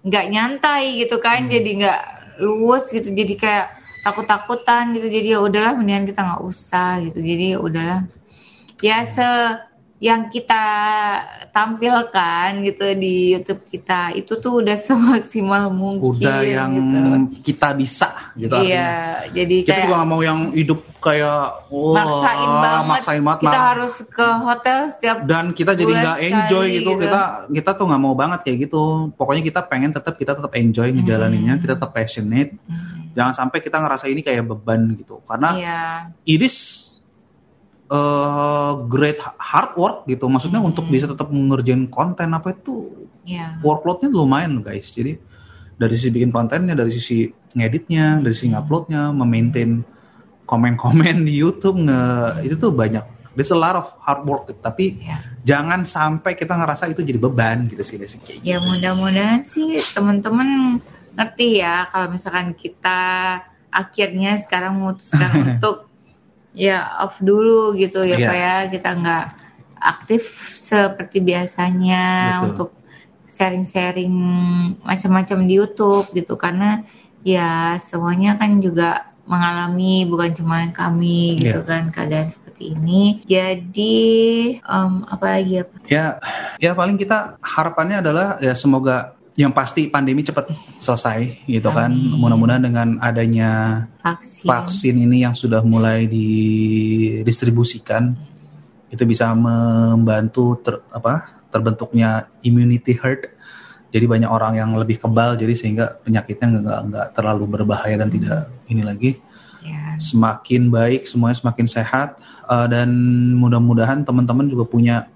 nggak 0.00 0.26
nyantai 0.30 0.84
gitu 0.96 1.18
kan, 1.18 1.44
Hmm. 1.44 1.50
jadi 1.50 1.70
nggak 1.82 2.00
luwes 2.38 2.86
gitu, 2.88 3.10
jadi 3.10 3.34
kayak 3.34 3.66
takut-takutan 4.08 4.96
gitu, 4.96 5.06
jadi 5.06 5.36
ya 5.36 5.40
udahlah 5.44 5.76
mendingan 5.76 6.08
kita 6.08 6.20
nggak 6.24 6.42
usah 6.42 7.04
gitu, 7.04 7.18
jadi 7.20 7.44
ya 7.54 7.58
udahlah 7.60 8.00
ya 8.78 8.98
se 9.04 9.28
yang 9.98 10.30
kita 10.30 10.62
tampilkan 11.50 12.62
gitu 12.62 12.86
di 12.94 13.34
YouTube 13.34 13.66
kita 13.66 14.14
itu 14.14 14.38
tuh 14.38 14.62
udah 14.62 14.78
semaksimal 14.86 15.74
mungkin 15.74 16.22
udah 16.22 16.38
yang 16.46 16.70
gitu. 16.70 16.98
kita 17.50 17.74
bisa 17.74 18.30
gitu 18.38 18.54
artinya. 18.54 18.70
Iya, 18.70 18.94
jadi 19.34 19.56
kita 19.66 19.72
kayak 19.74 19.82
juga 19.82 19.94
nggak 19.98 20.10
mau 20.14 20.20
yang 20.22 20.40
hidup 20.54 20.78
kayak 21.02 21.66
wah, 21.66 21.94
maksain 21.98 22.50
banget. 22.62 22.86
maksain 22.86 23.22
banget 23.26 23.40
kita 23.42 23.50
nah. 23.58 23.66
harus 23.74 23.94
ke 24.06 24.28
hotel 24.46 24.78
setiap 24.90 25.16
dan 25.26 25.44
kita 25.50 25.72
jadi 25.74 25.92
nggak 25.94 26.18
enjoy 26.30 26.66
sekali 26.66 26.78
gitu 26.78 26.90
gitu. 26.94 27.02
kita 27.02 27.22
kita 27.50 27.70
tuh 27.74 27.84
nggak 27.90 28.02
mau 28.02 28.14
banget 28.14 28.40
kayak 28.46 28.58
gitu 28.70 28.82
pokoknya 29.18 29.42
kita 29.46 29.60
pengen 29.66 29.90
tetap 29.90 30.14
kita 30.14 30.32
tetap 30.38 30.52
enjoy 30.54 30.88
ngejalaninnya 30.94 31.54
Hmm. 31.58 31.62
kita 31.62 31.74
tetap 31.74 31.90
passionate 31.90 32.54
Hmm, 32.70 33.07
jangan 33.18 33.34
sampai 33.34 33.58
kita 33.58 33.82
ngerasa 33.82 34.06
ini 34.06 34.22
kayak 34.22 34.46
beban 34.46 34.94
gitu 34.94 35.18
karena 35.26 35.50
Iya. 35.58 35.80
it 36.22 36.38
is 36.38 36.56
uh, 37.90 38.78
great 38.86 39.18
hard 39.36 39.74
work 39.74 40.06
gitu 40.06 40.30
maksudnya 40.30 40.62
Hmm. 40.62 40.70
untuk 40.70 40.86
bisa 40.86 41.10
tetap 41.10 41.26
mengerjain 41.28 41.90
konten 41.90 42.30
apa 42.30 42.54
itu 42.54 42.94
Iya. 43.26 43.58
workloadnya 43.60 44.08
lumayan 44.08 44.62
guys 44.62 44.94
jadi 44.94 45.18
dari 45.78 45.94
sisi 45.94 46.10
bikin 46.10 46.34
kontennya, 46.34 46.74
dari 46.74 46.90
sisi 46.90 47.22
ngeditnya, 47.54 48.18
dari 48.18 48.34
sisi 48.34 48.50
nguploadnya, 48.50 49.14
memaintain 49.14 49.86
komen-komen 50.42 51.22
di 51.22 51.38
YouTube 51.38 51.86
nge 51.86 52.02
itu 52.42 52.58
tuh 52.58 52.74
banyak. 52.74 53.06
There's 53.38 53.54
a 53.54 53.60
lot 53.62 53.78
of 53.78 53.86
hard 54.02 54.26
work, 54.26 54.50
tapi 54.58 54.98
Ya. 54.98 55.22
jangan 55.46 55.86
sampai 55.86 56.34
kita 56.34 56.58
ngerasa 56.58 56.90
itu 56.90 57.06
jadi 57.06 57.22
beban 57.22 57.70
gitu 57.70 57.78
sih, 57.86 57.94
Ya 58.42 58.58
mudah-mudahan 58.58 59.46
sih 59.46 59.78
teman-teman 59.94 60.82
ngerti 61.18 61.58
ya 61.58 61.90
kalau 61.90 62.14
misalkan 62.14 62.54
kita 62.54 63.00
akhirnya 63.68 64.38
sekarang 64.38 64.78
memutuskan 64.78 65.30
untuk 65.58 65.90
ya 66.54 67.02
off 67.02 67.18
dulu 67.18 67.74
gitu 67.74 68.06
ya 68.06 68.16
Iya. 68.16 68.28
Pak 68.30 68.36
ya 68.38 68.54
kita 68.70 68.88
nggak 68.94 69.26
aktif 69.78 70.22
seperti 70.54 71.18
biasanya 71.20 72.02
Betul. 72.38 72.46
untuk 72.50 72.70
sharing-sharing 73.28 74.14
macam-macam 74.82 75.38
di 75.44 75.52
YouTube 75.54 76.06
gitu 76.16 76.34
karena 76.34 76.82
ya 77.22 77.76
semuanya 77.78 78.38
kan 78.40 78.58
juga 78.58 79.10
mengalami 79.28 80.08
bukan 80.08 80.32
cuma 80.32 80.64
kami 80.72 81.36
gitu 81.36 81.60
Iya. 81.60 81.68
kan 81.68 81.82
keadaan 81.92 82.32
seperti 82.32 82.72
ini 82.72 83.20
jadi 83.28 83.96
em, 84.56 84.92
apa 85.04 85.36
lagi 85.36 85.60
ya 85.60 85.64
Pak? 85.68 85.80
Ya, 85.86 86.06
ya 86.56 86.70
paling 86.72 86.96
kita 86.96 87.36
harapannya 87.44 88.00
adalah 88.00 88.40
ya 88.40 88.56
semoga 88.56 89.17
yang 89.38 89.54
pasti 89.54 89.86
pandemi 89.86 90.26
cepat 90.26 90.50
selesai 90.82 91.46
gitu 91.46 91.70
kan. 91.70 91.94
Mudah-mudahan 91.94 92.58
dengan 92.58 92.98
adanya 92.98 93.86
vaksin, 94.02 94.42
vaksin 94.42 94.94
ini 94.98 95.22
yang 95.22 95.38
sudah 95.38 95.62
mulai 95.62 96.10
didistribusikan 96.10 98.18
itu 98.90 99.06
bisa 99.06 99.30
membantu 99.38 100.58
ter, 100.58 100.82
apa 100.90 101.38
terbentuknya 101.54 102.26
immunity 102.42 102.98
herd. 102.98 103.30
Jadi 103.94 104.10
banyak 104.10 104.26
orang 104.26 104.58
yang 104.58 104.74
lebih 104.74 104.98
kebal 104.98 105.38
jadi 105.38 105.54
sehingga 105.54 106.02
penyakitnya 106.02 106.58
nggak 106.58 106.80
nggak 106.90 107.06
terlalu 107.14 107.46
berbahaya 107.46 107.94
dan 107.94 108.10
tidak 108.10 108.50
ini 108.66 108.82
lagi. 108.82 109.22
Ya. 109.62 109.94
Semakin 110.02 110.66
baik, 110.66 111.06
semuanya 111.06 111.38
semakin 111.38 111.66
sehat. 111.70 112.18
Eh, 112.42 112.66
dan 112.74 112.90
mudah-mudahan 113.38 114.02
teman-teman 114.02 114.50
juga 114.50 114.66
punya 114.66 115.06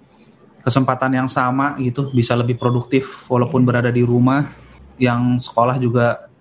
kesempatan 0.63 1.13
yang 1.19 1.29
sama 1.29 1.75
gitu, 1.83 2.09
bisa 2.15 2.39
lebih 2.39 2.57
produktif 2.57 3.27
walaupun 3.27 3.67
berada 3.67 3.91
di 3.91 4.07
rumah, 4.07 4.49
yang 4.97 5.43
sekolah 5.43 5.77
juga 5.83 6.33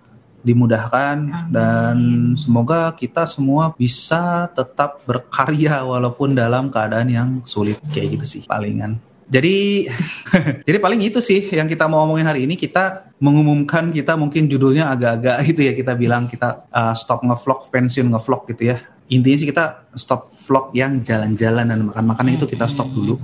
dimudahkan 0.42 1.18
Amin. 1.22 1.54
dan 1.54 1.98
semoga 2.38 2.90
kita 2.98 3.30
semua 3.30 3.74
bisa 3.78 4.50
tetap 4.58 5.06
berkarya 5.06 5.86
walaupun 5.86 6.34
dalam 6.34 6.74
keadaan 6.74 7.10
yang 7.10 7.30
sulit 7.46 7.78
kayak 7.94 8.18
gitu 8.20 8.26
sih 8.26 8.42
palingan. 8.50 8.98
Jadi 9.32 9.88
jadi 10.68 10.78
paling 10.82 11.02
itu 11.08 11.24
sih 11.24 11.48
yang 11.54 11.70
kita 11.70 11.88
mau 11.88 12.04
ngomongin 12.04 12.28
hari 12.28 12.44
ini 12.50 12.58
kita 12.58 13.14
mengumumkan 13.22 13.94
kita 13.94 14.18
mungkin 14.18 14.50
judulnya 14.50 14.92
agak-agak 14.92 15.38
gitu 15.54 15.62
ya 15.72 15.74
kita 15.78 15.94
bilang 15.96 16.26
kita 16.28 16.68
uh, 16.74 16.98
stop 16.98 17.22
ngevlog 17.24 17.70
pensiun 17.70 18.10
ngevlog 18.12 18.50
gitu 18.52 18.76
ya. 18.76 18.78
Intinya 19.12 19.38
sih 19.38 19.48
kita 19.48 19.66
stop 19.94 20.34
vlog 20.42 20.74
yang 20.74 21.04
jalan-jalan 21.06 21.68
dan 21.68 21.80
makan-makan 21.86 22.34
itu 22.34 22.46
kita 22.50 22.66
stop 22.66 22.90
dulu 22.90 23.20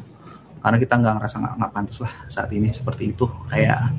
karena 0.62 0.78
kita 0.82 0.94
nggak 0.98 1.14
ngerasa 1.22 1.36
nggak 1.40 1.54
nggak 1.60 1.72
pantas 1.72 1.98
lah 2.04 2.14
saat 2.28 2.50
ini 2.54 2.70
seperti 2.74 3.16
itu. 3.16 3.26
Kayak 3.48 3.94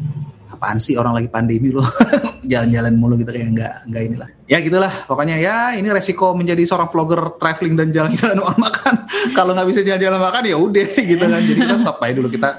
apaan 0.49 0.83
sih 0.83 0.99
orang 0.99 1.15
lagi 1.15 1.31
pandemi 1.31 1.71
loh 1.71 1.87
jalan-jalan 2.51 2.99
mulu 2.99 3.15
gitu 3.15 3.31
kayak 3.31 3.49
nggak 3.55 3.75
nggak 3.89 4.03
inilah. 4.11 4.29
Ya 4.51 4.59
gitulah 4.59 5.07
pokoknya 5.07 5.39
ya 5.39 5.77
ini 5.79 5.87
resiko 5.93 6.35
menjadi 6.35 6.67
seorang 6.67 6.91
vlogger 6.91 7.39
traveling 7.39 7.79
dan 7.79 7.89
jalan-jalan 7.95 8.43
makan 8.43 8.59
makan. 8.59 8.95
Kalau 9.39 9.53
nggak 9.55 9.69
bisa 9.71 9.81
jalan-jalan 9.87 10.21
makan 10.21 10.43
ya 10.49 10.57
udah 10.59 10.89
gitu 11.15 11.23
kan. 11.23 11.41
Jadi 11.41 11.61
kita 11.63 11.77
stop 11.79 12.03
aja 12.03 12.13
dulu 12.19 12.29
kita 12.33 12.51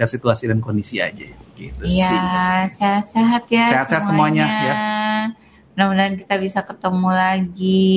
lihat 0.00 0.10
situasi 0.10 0.48
dan 0.48 0.58
kondisi 0.62 1.02
aja. 1.02 1.26
Gitu 1.58 1.82
sih. 1.84 2.00
Iya, 2.00 2.64
sehat-sehat 2.72 3.44
ya 3.52 3.66
Sehat-sehat 3.68 4.04
semuanya, 4.08 4.46
ya. 4.48 4.74
Mudah-mudahan 5.80 6.20
kita 6.20 6.36
bisa 6.36 6.60
ketemu 6.60 7.08
lagi, 7.08 7.88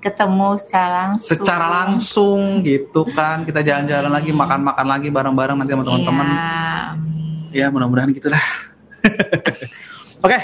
ketemu 0.00 0.56
secara 0.56 0.88
langsung. 1.04 1.28
secara 1.36 1.66
langsung 1.68 2.40
gitu 2.64 3.04
kan 3.12 3.44
kita 3.44 3.60
jalan-jalan 3.60 4.08
lagi 4.08 4.32
makan-makan 4.32 4.86
lagi 4.88 5.12
bareng-bareng 5.12 5.60
nanti 5.60 5.76
sama 5.76 5.84
teman-teman 5.84 6.26
amin. 6.32 7.52
ya 7.52 7.68
mudah-mudahan 7.68 8.08
gitulah 8.16 8.40
oke 10.24 10.38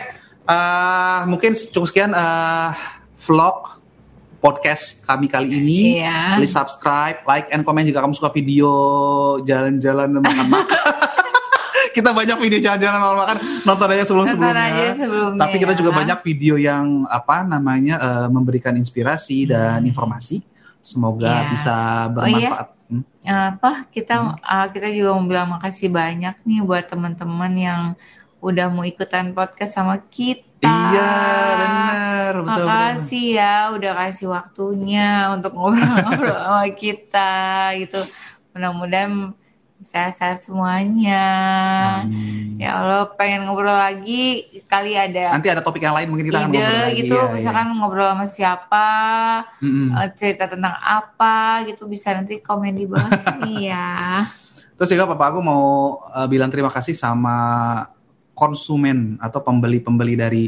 eh, 0.45 1.21
mungkin 1.25 1.57
cukup 1.57 1.89
sekian 1.89 2.12
eh, 2.12 2.71
vlog 3.25 3.81
podcast 4.37 5.01
kami 5.01 5.33
kali 5.33 5.49
ini 5.49 5.81
Iya. 6.05 6.37
please 6.37 6.53
subscribe 6.53 7.25
like 7.25 7.49
and 7.49 7.65
comment 7.65 7.89
jika 7.89 8.05
kamu 8.05 8.12
suka 8.12 8.29
video 8.29 8.69
jalan-jalan 9.41 10.12
dan 10.12 10.21
makan-makan 10.21 10.77
kita 11.97 12.13
banyak 12.13 12.37
video 12.39 12.59
jalan-jalan 12.61 12.99
makan-makan 12.99 13.37
nonton 13.63 13.89
aja 13.89 14.05
sebelum 14.05 14.25
Nonton 14.27 14.37
sebelumnya 14.37 14.67
aja 14.69 14.87
sebelumnya. 14.95 15.41
tapi 15.41 15.57
kita 15.57 15.73
juga 15.75 15.91
banyak 15.95 16.19
video 16.23 16.55
yang 16.55 16.85
apa 17.09 17.41
namanya 17.43 17.95
eh, 17.97 18.29
memberikan 18.29 18.75
inspirasi 18.75 19.49
dan 19.49 19.81
informasi 19.83 20.45
semoga 20.79 21.25
Hmm. 21.27 21.41
Iya. 21.41 21.51
bisa 21.51 21.75
bermanfaat 22.11 22.69
Hmm, 22.87 23.03
apa 23.27 23.91
kita 23.91 24.15
ah, 24.39 24.71
kita 24.71 24.87
juga 24.89 25.11
mau 25.11 25.27
bilang 25.27 25.51
makasih 25.51 25.91
banyak 25.91 26.39
nih 26.41 26.63
buat 26.63 26.87
teman-teman 26.87 27.53
yang 27.53 27.81
udah 28.39 28.71
mau 28.71 28.85
ikutan 28.85 29.35
podcast 29.35 29.75
sama 29.75 29.99
kita. 30.07 30.71
iya 30.71 31.11
benar 31.57 32.33
betul, 32.37 32.47
betul. 32.47 32.63
Makasih 32.63 33.25
ya 33.35 33.55
udah 33.75 33.93
kasih 33.97 34.27
waktunya 34.31 35.09
untuk 35.31 35.53
ngobrol-ngobrol 35.53 36.39
sama 36.47 36.67
kita 36.71 37.35
gitu. 37.77 38.01
Mudah-mudahan 38.53 39.35
sehat-sehat 39.85 40.41
semuanya. 40.41 41.25
Amin. 42.05 42.57
Ya 42.57 42.81
Allah 42.81 43.12
pengen 43.12 43.45
ngobrol 43.45 43.77
lagi 43.77 44.49
kali 44.65 44.97
ada 44.97 45.37
Nanti 45.37 45.53
ada 45.53 45.61
topik 45.61 45.85
yang 45.85 45.93
lain 45.93 46.09
mungkin 46.09 46.27
kita 46.33 46.41
akan 46.41 46.51
ide 46.51 46.57
ngobrol 46.57 46.81
lagi. 46.81 46.97
gitu, 47.05 47.17
Iya, 47.17 47.25
misalkan 47.33 47.67
ngobrol 47.77 48.09
sama 48.09 48.27
siapa, 48.27 48.89
eh, 49.61 50.09
cerita 50.17 50.49
tentang 50.49 50.73
apa 50.81 51.69
gitu 51.69 51.85
bisa 51.85 52.17
nanti 52.17 52.41
komen 52.41 52.73
di 52.73 52.89
bawah 52.89 53.11
sini 53.25 53.69
ya. 53.69 54.25
Terus 54.77 54.89
juga 54.93 55.09
Papa 55.09 55.33
aku 55.33 55.41
mau 55.41 55.65
uh, 56.12 56.29
bilang 56.29 56.53
terima 56.53 56.69
kasih 56.69 56.93
sama 56.93 57.37
konsumen 58.37 59.17
atau 59.17 59.41
pembeli-pembeli 59.41 60.15
dari 60.21 60.45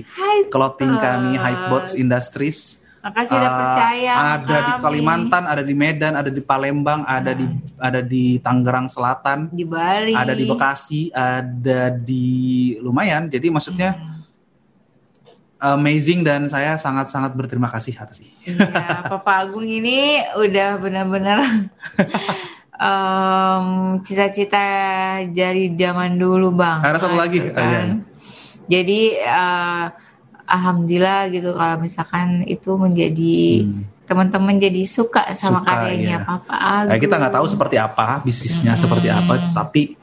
clothing 0.52 1.00
kami 1.00 1.40
Hypebots 1.40 1.96
Industries. 1.96 2.84
Makasih 2.98 3.34
udah 3.38 3.48
Uh, 3.48 3.58
percaya 3.62 4.12
ada 4.34 4.56
di 4.58 4.72
kami. 4.74 4.82
Kalimantan, 4.82 5.44
ada 5.46 5.62
di 5.62 5.74
Medan, 5.74 6.14
ada 6.18 6.30
di 6.30 6.42
Palembang, 6.42 7.06
ada 7.06 7.30
di 7.30 7.46
ada 7.78 8.00
di 8.02 8.42
Tangerang 8.42 8.90
Selatan, 8.90 9.54
di 9.54 9.62
Bali, 9.62 10.12
ada 10.18 10.34
di 10.34 10.44
Bekasi, 10.44 11.14
ada 11.14 11.94
di 11.94 12.26
lumayan. 12.82 13.30
Jadi 13.30 13.46
maksudnya 13.48 13.94
Hmm. 15.58 15.78
amazing 15.78 16.22
dan 16.22 16.46
saya 16.46 16.78
sangat-sangat 16.78 17.34
berterima 17.34 17.66
kasih 17.66 17.90
atas 17.98 18.22
ini. 18.22 18.30
Iya, 18.46 19.10
Papa 19.10 19.42
Agung 19.42 19.66
ini 19.66 20.22
udah 20.38 20.78
benar-benar 20.78 21.38
em, 22.78 23.66
cita-cita 24.06 24.62
dari 25.30 25.74
zaman 25.74 26.14
dulu 26.14 26.54
bang. 26.54 26.78
Ada 26.78 26.98
satu 27.02 27.18
lagi, 27.18 27.42
Gitu 27.42 27.58
ah, 27.58 27.66
iya. 27.66 27.82
Jadi 28.68 29.00
eh, 29.18 29.84
alhamdulillah 30.48 31.28
gitu 31.28 31.52
kalau 31.52 31.76
misalkan 31.78 32.42
itu 32.44 32.74
menjadi 32.74 33.36
Hmm. 33.62 33.84
teman-teman 34.08 34.56
jadi 34.56 34.82
suka 34.88 35.36
sama 35.36 35.60
Suka, 35.60 35.84
karyanya 35.84 36.16
iya. 36.16 36.24
Papa. 36.24 36.88
Nah, 36.88 36.96
kita 36.96 37.20
nggak 37.20 37.34
tahu 37.36 37.46
seperti 37.46 37.76
apa 37.76 38.24
bisnisnya 38.24 38.72
Hmm. 38.72 38.80
seperti 38.80 39.08
apa, 39.12 39.52
tapi 39.52 40.00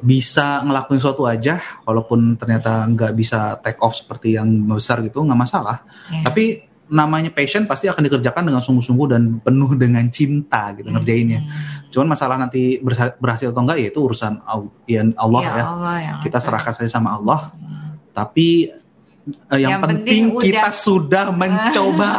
bisa 0.00 0.60
ngelakuin 0.60 1.00
sesuatu 1.00 1.24
aja, 1.24 1.60
walaupun 1.84 2.36
ternyata 2.36 2.84
nggak 2.84 3.12
bisa 3.12 3.56
take 3.60 3.80
off 3.80 3.96
seperti 3.96 4.36
yang 4.36 4.48
besar 4.64 5.00
gitu, 5.00 5.20
nggak 5.20 5.36
masalah. 5.38 5.84
Ya. 6.08 6.24
Tapi 6.24 6.44
namanya 6.84 7.32
passion 7.32 7.64
pasti 7.64 7.88
akan 7.88 8.04
dikerjakan 8.04 8.44
dengan 8.44 8.60
sungguh-sungguh 8.60 9.06
dan 9.08 9.22
penuh 9.40 9.72
dengan 9.72 10.04
cinta 10.08 10.72
gitu 10.76 10.88
ngerjainnya. 10.88 11.40
Hmm. 11.40 11.88
Cuman 11.88 12.12
masalah 12.12 12.36
nanti 12.36 12.76
berhasil 13.16 13.48
atau 13.48 13.60
enggak 13.60 13.80
ya 13.80 13.88
itu 13.88 14.00
urusan 14.00 14.40
ya 14.84 15.00
Allah 15.16 15.40
Ya 15.40 15.52
ya. 15.52 15.64
Allah 15.68 15.96
yang 16.00 16.16
Kita 16.20 16.36
akan. 16.36 16.44
serahkan 16.44 16.72
saja 16.76 16.90
sama 16.90 17.16
Allah. 17.16 17.52
Tapi 18.12 18.68
eh, 19.24 19.58
yang, 19.58 19.78
Yang 19.78 19.82
penting, 19.88 20.04
penting 20.04 20.24
kita 20.44 20.68
udah- 20.68 20.76
sudah 20.76 21.26
mencoba. 21.40 22.12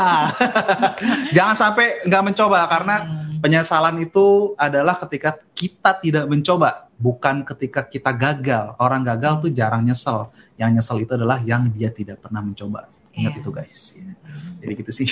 Jangan 1.31 1.55
sampai 1.55 1.85
nggak 2.03 2.23
mencoba 2.23 2.59
karena 2.65 2.95
Hmm. 3.05 3.39
penyesalan 3.43 3.95
itu 4.01 4.25
adalah 4.55 4.97
ketika 4.97 5.37
kita 5.53 5.91
tidak 5.99 6.25
mencoba, 6.25 6.89
bukan 6.95 7.45
ketika 7.45 7.85
kita 7.85 8.09
gagal. 8.09 8.73
Orang 8.77 9.05
gagal 9.05 9.43
tuh 9.43 9.51
jarang 9.51 9.85
nyesel. 9.85 10.31
Yang 10.55 10.69
nyesel 10.79 10.97
itu 11.03 11.11
adalah 11.13 11.37
yang 11.39 11.69
dia 11.69 11.91
tidak 11.91 12.23
pernah 12.23 12.41
mencoba. 12.41 12.89
Ingat 13.15 13.31
Iya. 13.31 13.41
itu 13.43 13.49
guys. 13.49 13.79
Ya. 13.95 14.11
Jadi 14.59 14.73
gitu 14.75 14.91
sih. 14.91 15.07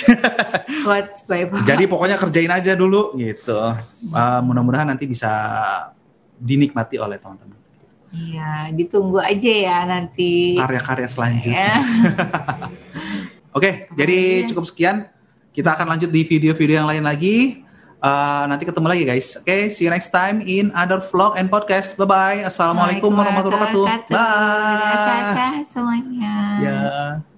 Jadi 1.68 1.84
pokoknya 1.92 2.16
kerjain 2.18 2.52
aja 2.52 2.76
dulu 2.76 3.16
gitu. 3.16 3.56
Uh, 4.12 4.40
mudah-mudahan 4.44 4.88
nanti 4.88 5.08
bisa 5.08 5.30
dinikmati 6.36 7.00
oleh 7.00 7.16
teman-teman. 7.16 7.56
Iya, 8.14 8.70
ditunggu 8.70 9.18
aja 9.18 9.52
ya 9.52 9.78
nanti. 9.82 10.54
Karya-karya 10.54 11.08
selanjutnya. 11.10 11.50
Ya. 11.50 11.74
Oke, 13.56 13.90
jadi 13.94 14.46
aja. 14.46 14.54
cukup 14.54 14.64
sekian. 14.70 15.10
Kita 15.54 15.74
akan 15.78 15.94
lanjut 15.94 16.10
di 16.10 16.22
video-video 16.26 16.82
yang 16.82 16.90
lain 16.90 17.04
lagi. 17.06 17.62
Uh, 18.04 18.44
nanti 18.50 18.68
ketemu 18.68 18.86
lagi 18.90 19.02
guys. 19.06 19.38
Oke, 19.38 19.46
okay, 19.48 19.62
see 19.70 19.86
you 19.86 19.90
next 19.90 20.12
time 20.12 20.44
in 20.44 20.70
other 20.76 21.00
vlog 21.00 21.38
and 21.38 21.48
podcast. 21.50 21.96
Bye 21.96 22.06
bye. 22.06 22.38
Assalamualaikum 22.46 23.10
warahmatullahi 23.10 23.74
wabarakatuh. 23.74 24.12
Bye. 24.12 25.64
Semuanya. 25.66 26.34
Ya. 26.60 27.33